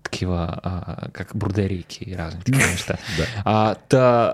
[0.03, 2.95] такива, а, как бродерийки и разни такива неща.
[3.17, 3.43] Да.
[3.45, 4.33] А, та,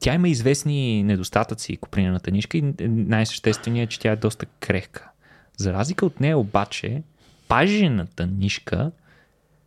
[0.00, 5.08] тя има известни недостатъци, копринената нишка и най-същественият е, че тя е доста крехка.
[5.56, 7.02] За разлика от нея обаче,
[7.48, 8.90] пажената нишка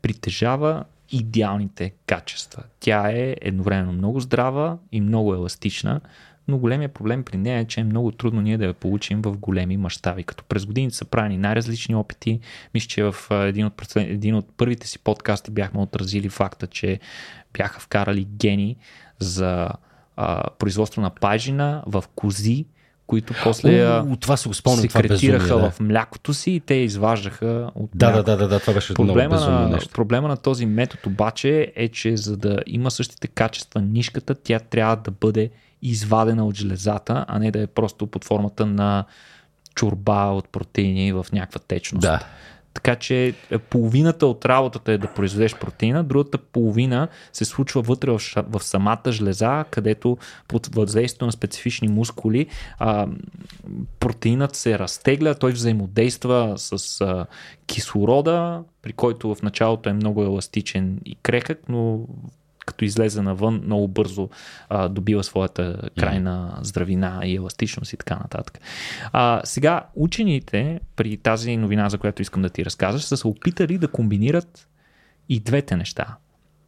[0.01, 2.63] притежава идеалните качества.
[2.79, 6.01] Тя е едновременно много здрава и много еластична,
[6.47, 9.37] но големия проблем при нея е, че е много трудно ние да я получим в
[9.37, 10.23] големи мащаби.
[10.23, 12.39] Като през годините са правени най-различни опити.
[12.73, 16.99] Мисля, че в един от, един от първите си подкасти бяхме отразили факта, че
[17.53, 18.75] бяха вкарали гени
[19.19, 19.69] за
[20.15, 22.65] а, производство на пажина в кози,
[23.09, 25.71] които после я О, това се го спомням, това секретираха безумие, да.
[25.71, 28.25] в млякото си и те изваждаха от Да, да, мляко.
[28.25, 29.89] да, да, да, това беше много Проблема безумно на, нещо.
[29.89, 34.95] проблема на този метод обаче е, че за да има същите качества нишката, тя трябва
[34.95, 35.49] да бъде
[35.81, 39.05] извадена от железата, а не да е просто под формата на
[39.75, 42.01] чорба от протеини в някаква течност.
[42.01, 42.19] Да.
[42.83, 43.33] Така че
[43.69, 48.19] половината от работата е да произведеш протеина, другата половина се случва вътре в,
[48.49, 50.17] в самата жлеза, където
[50.47, 53.07] под въздействието на специфични мускули а,
[53.99, 57.25] протеинът се разтегля, той взаимодейства с а,
[57.67, 61.99] кислорода, при който в началото е много еластичен и крехък, но
[62.69, 64.29] като излезе навън, много бързо
[64.69, 68.59] а, добива своята крайна здравина и еластичност и така нататък.
[69.11, 73.77] А, сега, учените при тази новина, за която искам да ти разказваш, са се опитали
[73.77, 74.67] да комбинират
[75.29, 76.15] и двете неща.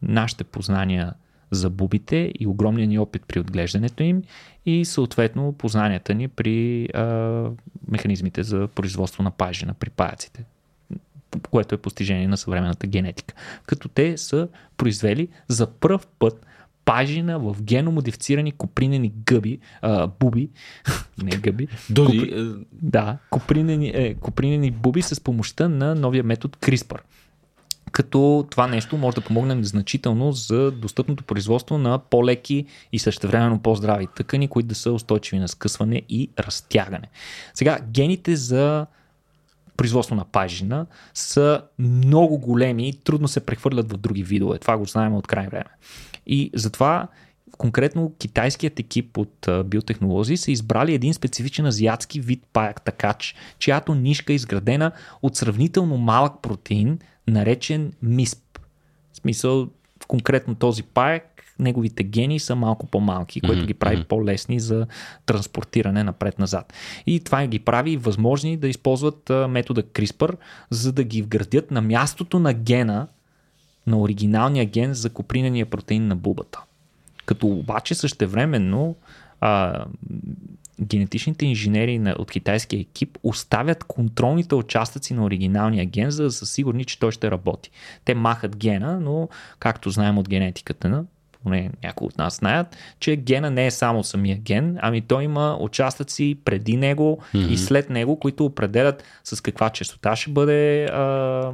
[0.01, 1.13] Нашите познания
[1.51, 4.23] за бубите и огромния ни опит при отглеждането им
[4.65, 7.49] и съответно познанията ни при а,
[7.87, 10.45] механизмите за производство на пажина, при паяците
[11.51, 13.33] което е постижение на съвременната генетика.
[13.65, 16.45] Като те са произвели за първ път
[16.85, 20.49] пажина в геномодифицирани копринени гъби, а, буби,
[21.23, 22.41] не гъби, Дуди, копри...
[22.41, 26.99] е, да, копринени, е, копринени буби с помощта на новия метод CRISPR.
[27.91, 34.07] Като това нещо може да помогне значително за достъпното производство на по-леки и същевременно по-здрави
[34.15, 37.09] тъкани, които да са устойчиви на скъсване и разтягане.
[37.53, 38.85] Сега, гените за
[39.81, 44.59] производство на пажина са много големи и трудно се прехвърлят в други видове.
[44.59, 45.69] Това го знаем от край време.
[46.25, 47.07] И затова
[47.57, 54.33] конкретно китайският екип от биотехнолози са избрали един специфичен азиатски вид паяк такач, чиято нишка
[54.33, 58.59] е изградена от сравнително малък протеин, наречен МИСП.
[59.13, 59.67] В смисъл,
[60.07, 61.23] конкретно този паяк
[61.59, 64.87] неговите гени са малко по-малки, което ги прави по-лесни за
[65.25, 66.73] транспортиране напред-назад.
[67.05, 70.35] И това ги прави възможни да използват метода CRISPR,
[70.69, 73.07] за да ги вградят на мястото на гена,
[73.87, 76.61] на оригиналния ген за копринения протеин на бубата.
[77.25, 78.95] Като обаче същевременно
[79.41, 79.85] а,
[80.81, 86.45] генетичните инженери на, от китайския екип оставят контролните участъци на оригиналния ген, за да са
[86.45, 87.71] сигурни, че той ще работи.
[88.05, 89.29] Те махат гена, но
[89.59, 91.05] както знаем от генетиката,
[91.43, 95.57] поне някои от нас знаят, че гена не е само самия ген, ами той има
[95.59, 97.47] участъци преди него mm-hmm.
[97.47, 101.53] и след него, които определят с каква частота ще бъде а,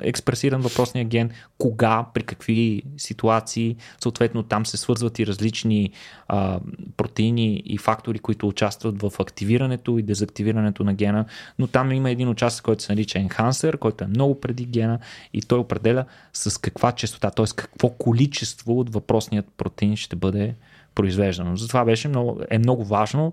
[0.00, 3.76] експресиран въпросния ген, кога, при какви ситуации.
[4.02, 5.90] Съответно там се свързват и различни
[6.28, 6.60] а,
[6.96, 11.24] протеини и фактори, които участват в активирането и дезактивирането на гена,
[11.58, 14.98] но там има един участък, който се нарича enhancer, който е много преди гена
[15.34, 17.46] и той определя с каква частота, т.е.
[17.56, 20.54] какво количество от въпросният протеин ще бъде
[20.94, 21.56] произвеждано.
[21.56, 23.32] Затова беше много, е много важно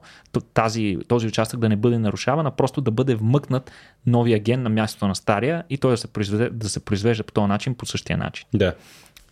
[0.54, 3.72] тази, този участък да не бъде нарушаван, а просто да бъде вмъкнат
[4.06, 7.34] новия ген на мястото на стария и той да се, произвежда, да се произвежда по
[7.34, 8.46] този начин, по същия начин.
[8.54, 8.74] Да.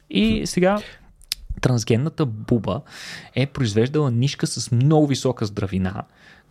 [0.10, 0.82] И сега
[1.62, 2.82] трансгенната буба
[3.36, 6.04] е произвеждала нишка с много висока здравина.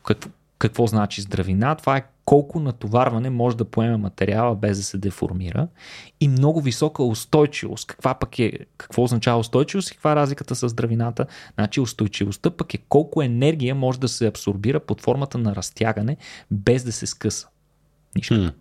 [0.04, 1.74] Какво, какво значи здравина?
[1.74, 5.68] Това е колко натоварване може да поеме материала без да се деформира
[6.20, 7.86] и много висока устойчивост.
[7.86, 11.26] Каква пък е, какво означава устойчивост и каква е разликата с здравината?
[11.54, 16.16] Значи устойчивостта пък е колко енергия може да се абсорбира под формата на разтягане
[16.50, 17.48] без да се скъса.
[18.16, 18.40] Нишката.
[18.40, 18.52] Hmm.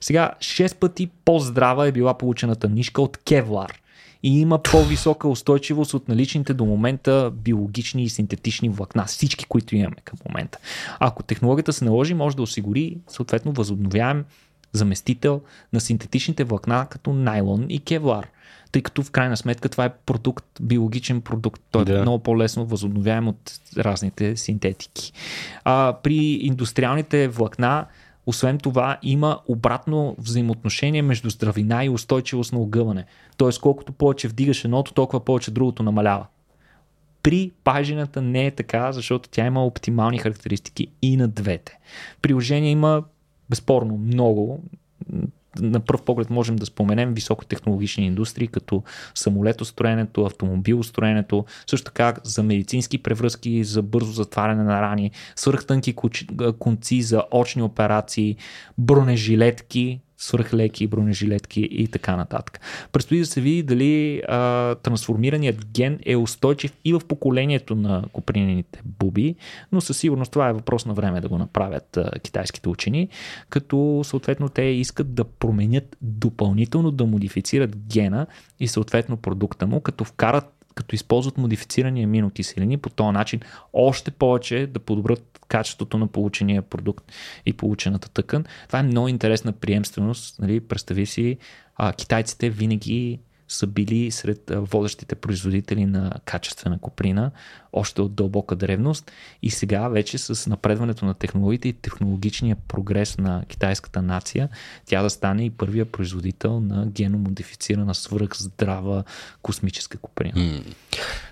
[0.00, 3.80] Сега, 6 пъти по-здрава е била получената нишка от кевлар
[4.24, 9.96] и има по-висока устойчивост от наличните до момента биологични и синтетични влакна, всички, които имаме
[10.04, 10.58] към момента.
[11.00, 14.24] Ако технологията се наложи, може да осигури съответно възобновяем
[14.72, 15.40] заместител
[15.72, 18.28] на синтетичните влакна като найлон и кевлар
[18.74, 21.62] тъй като в крайна сметка това е продукт, биологичен продукт.
[21.70, 22.02] Той е да.
[22.02, 25.12] много по-лесно възобновяем от разните синтетики.
[25.64, 27.86] А, при индустриалните влакна
[28.26, 33.04] освен това, има обратно взаимоотношение между здравина и устойчивост на огъване.
[33.36, 36.26] Тоест, колкото повече вдигаш едното, толкова повече другото намалява.
[37.22, 41.78] При пажината не е така, защото тя има оптимални характеристики и на двете.
[42.22, 43.04] Приложение има
[43.50, 44.62] безспорно много
[45.60, 48.82] на пръв поглед можем да споменем високотехнологични индустрии, като
[49.14, 55.94] самолетостроенето, автомобилостроенето, също така за медицински превръзки, за бързо затваряне на рани, свърхтънки
[56.58, 58.36] конци за очни операции,
[58.78, 62.60] бронежилетки, свръхлеки, бронежилетки и така нататък.
[62.92, 68.80] Предстои да се види дали а, трансформираният ген е устойчив и в поколението на копринените
[68.84, 69.34] буби,
[69.72, 73.08] но със сигурност това е въпрос на време да го направят а, китайските учени,
[73.48, 78.26] като съответно те искат да променят допълнително, да модифицират гена
[78.60, 83.40] и съответно продукта му, като вкарат като използват модифицирани аминокиселини, по този начин
[83.72, 87.12] още повече да подобрят качеството на получения продукт
[87.46, 88.44] и получената тъкан.
[88.66, 90.38] Това е много интересна приемственост.
[90.38, 90.60] Нали?
[90.60, 91.38] Представи си,
[91.76, 93.18] а, китайците винаги
[93.48, 97.30] са били сред водещите производители на качествена коприна,
[97.72, 103.44] още от дълбока древност и сега вече с напредването на технологиите и технологичния прогрес на
[103.48, 104.48] китайската нация,
[104.86, 109.04] тя да стане и първия производител на геномодифицирана свръхздрава
[109.42, 110.34] космическа коприна.
[110.34, 110.74] Mm.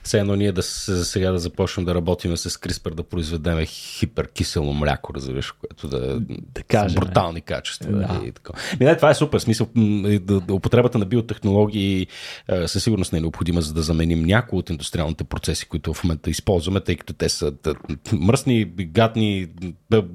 [0.05, 5.15] Сега едно ние да сега да започнем да работим с CRISPR, да произведем хиперкисело мляко,
[5.15, 6.21] разбираш, което да,
[6.55, 7.93] да кажем, брутални качества.
[7.93, 8.23] Да.
[8.27, 8.53] И така.
[8.81, 9.39] Не, това е супер.
[9.39, 9.69] Смисъл,
[10.51, 12.02] употребата на биотехнологии
[12.67, 16.31] със сигурност не е необходима, за да заменим някои от индустриалните процеси, които в момента
[16.31, 17.53] използваме, тъй като те са
[18.13, 19.49] мръсни, гадни,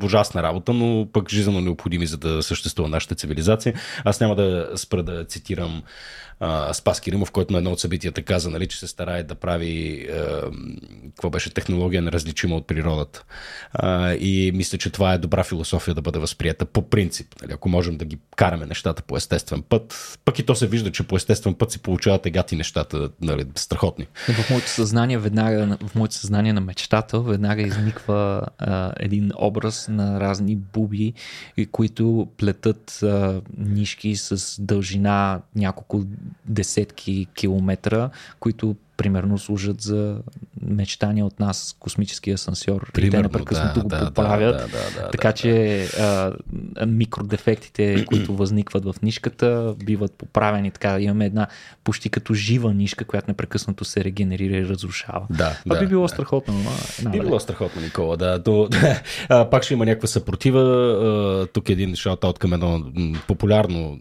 [0.03, 3.73] ужасна работа, но пък жизненно необходими, за да съществува нашата цивилизация.
[4.03, 5.83] Аз няма да спра да цитирам
[6.39, 10.07] а, Спас Киримов, който на едно от събитията каза, нали, че се старае да прави
[10.11, 10.41] а,
[11.15, 13.23] какво беше технология неразличима от природата.
[14.19, 17.27] И мисля, че това е добра философия да бъде възприята по принцип.
[17.41, 20.91] Нали, ако можем да ги караме нещата по естествен път, пък и то се вижда,
[20.91, 24.07] че по естествен път си получават егати нещата, нали, страхотни.
[24.27, 30.19] В моето съзнание веднага, в моето съзнание на мечтател веднага изниква а, един образ на
[30.19, 31.13] разни буби,
[31.71, 36.03] които плетат а, нишки с дължина няколко
[36.45, 38.09] десетки километра,
[38.39, 40.17] които примерно служат за
[40.61, 42.91] мечтания от нас космически асансьор.
[42.93, 44.57] Примерно, и те непрекъснато да, го да, поправят.
[44.57, 46.33] Да, да, да, така да, че да.
[46.75, 50.71] А, микродефектите, които възникват в нишката, биват поправени.
[50.71, 51.47] Така имаме една
[51.83, 55.27] почти като жива нишка, която непрекъснато се регенерира и разрушава.
[55.29, 56.09] Да, Това да, би било да.
[56.09, 56.53] страхотно.
[57.03, 58.17] Но, би било страхотно, Никола.
[58.17, 58.39] Да.
[58.39, 58.69] До,
[59.29, 61.47] а, пак ще има някаква съпротива.
[61.53, 62.83] Тук е един шаут към едно
[63.27, 63.99] популярно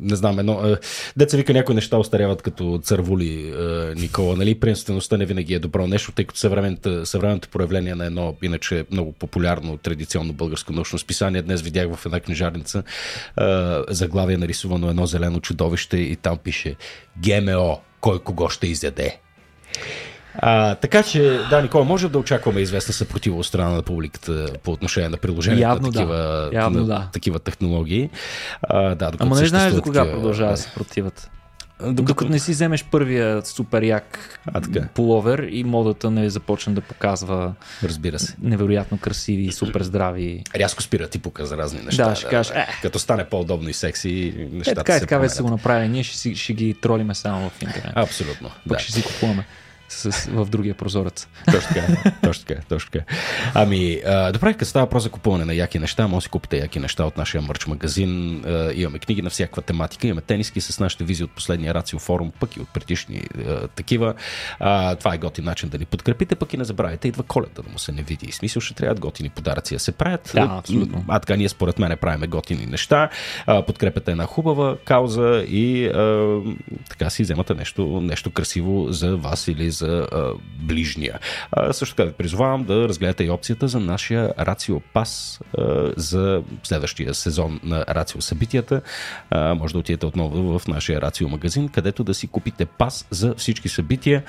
[0.00, 0.76] не знам, едно, е,
[1.16, 4.54] деца вика някои неща остаряват като цървули, е, Никола, нали?
[4.54, 9.12] Приемствеността не винаги е добро нещо, тъй като съвременното, съвременното проявление на едно, иначе много
[9.12, 13.42] популярно, традиционно българско научно списание, днес видях в една книжарница е,
[13.88, 16.76] заглавие нарисувано едно зелено чудовище и там пише
[17.26, 19.18] ГМО, кой кого ще изяде.
[20.38, 24.72] А, така че, да, Никола, може да очакваме известна съпротива от страна на публиката по
[24.72, 26.50] отношение на приложението на такива, да.
[26.52, 27.08] Явно, на, да.
[27.12, 28.10] такива технологии.
[28.62, 30.16] А, да, Ама не знаеш до кога такива...
[30.16, 30.56] продължава да.
[30.56, 31.30] съпротивата.
[31.80, 32.02] Докато...
[32.02, 34.88] Докато не си вземеш първия супер як а, така.
[34.94, 38.34] пуловер и модата не започне да показва Разбира се.
[38.42, 40.42] невероятно красиви, супер здрави.
[40.56, 42.08] Рязко спира ти показа разни неща.
[42.08, 42.52] Да, ще да, кажеш.
[42.52, 42.66] Да, е.
[42.82, 45.88] Като стане по-удобно и секси, нещата е, така, се така вече са го направили.
[45.88, 47.92] Ние ще, ще ги тролиме само в интернет.
[47.96, 48.48] Абсолютно.
[48.68, 48.78] Пък да.
[48.78, 49.46] ще си купуваме
[49.88, 51.28] с, в другия прозорец.
[51.52, 53.04] Точно така, точно така, точно така.
[53.54, 56.58] Ами, а, добре, като става въпрос за купуване на яки неща, може да си купите
[56.58, 58.42] яки неща от нашия мърч магазин.
[58.46, 62.32] А, имаме книги на всякаква тематика, имаме тениски с нашите визи от последния Рацио форум,
[62.40, 64.14] пък и от предишни а, такива.
[64.58, 67.70] А, това е готин начин да ни подкрепите, пък и не забравяйте, идва коледа да
[67.70, 68.26] му се не види.
[68.26, 70.30] И смисъл ще трябва готини подаръци да се правят.
[70.34, 71.04] Да, абсолютно.
[71.08, 73.10] А така ние според мен правиме готини неща.
[73.46, 76.40] А, подкрепете една хубава кауза и а,
[76.88, 81.18] така си вземате нещо, нещо красиво за вас или за а, ближния.
[81.52, 86.42] А, също така ви призовавам да разгледате и опцията за нашия Рацио Пас а, за
[86.62, 88.80] следващия сезон на Рацио събитията.
[89.30, 93.34] А, може да отидете отново в нашия Рацио магазин, където да си купите пас за
[93.34, 94.22] всички събития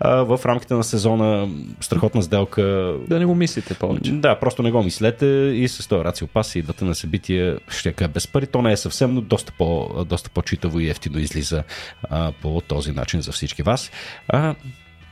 [0.00, 1.48] а, в рамките на сезона.
[1.80, 2.62] Страхотна сделка.
[3.08, 4.12] Да не го мислите повече.
[4.12, 8.08] Да, просто не го мислете и с този Рацио Пас идвате на събития, ще кажа
[8.08, 8.46] без пари.
[8.46, 11.62] То не е съвсем, но доста, по, доста по-читаво и ефтино излиза
[12.02, 13.90] а, по този начин за всички вас.
[14.28, 14.54] А,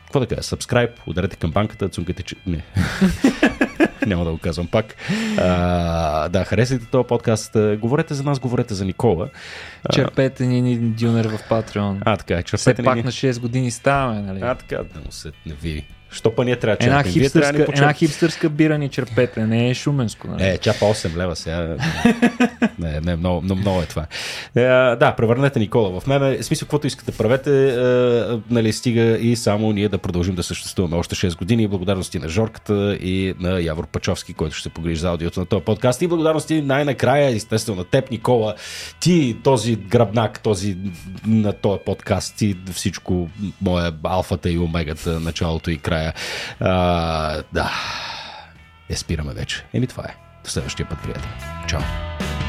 [0.08, 0.42] какво да кажа?
[0.42, 2.36] Subscribe, ударете камбанката, цункайте, че...
[2.46, 2.64] Не.
[4.06, 4.94] Няма да го казвам пак.
[5.38, 7.56] А, да, харесайте този подкаст.
[7.78, 9.28] Говорете за нас, говорете за Никола.
[9.92, 12.00] Черпете ни един дюнер в Патреон.
[12.04, 13.02] А, така, черпете Все пак ни...
[13.02, 14.40] на 6 години ставаме, нали?
[14.42, 15.86] А, така, да му се не ви.
[16.10, 19.70] Що па ние трябва да една хипстърска, трябва да една хипстърска бира ни черпете, не
[19.70, 20.28] е шуменско.
[20.28, 20.44] Нали?
[20.44, 21.76] Е, чапа 8 лева сега.
[22.78, 24.06] не, не, много, много, много е това.
[24.56, 24.62] Е,
[24.96, 26.20] да, превърнете Никола в мен.
[26.20, 27.74] В смисъл, каквото искате правете, е,
[28.50, 31.68] нали, стига и само ние да продължим да съществуваме още 6 години.
[31.68, 36.02] Благодарности на Жорката и на Явор Пачовски, който ще погрижи за аудиото на този подкаст.
[36.02, 38.54] И благодарности най-накрая, естествено, на теб, Никола.
[39.00, 40.76] Ти, този гръбнак, този
[41.26, 43.28] на този подкаст, ти всичко,
[43.60, 46.12] моя алфата и омегата, началото и края dogaja.
[46.60, 47.70] Uh, eh, da,
[48.88, 50.14] jaz spiram več, emi tvoje.
[50.46, 51.28] Vse još ti je podprijeti.
[51.68, 52.47] Čau.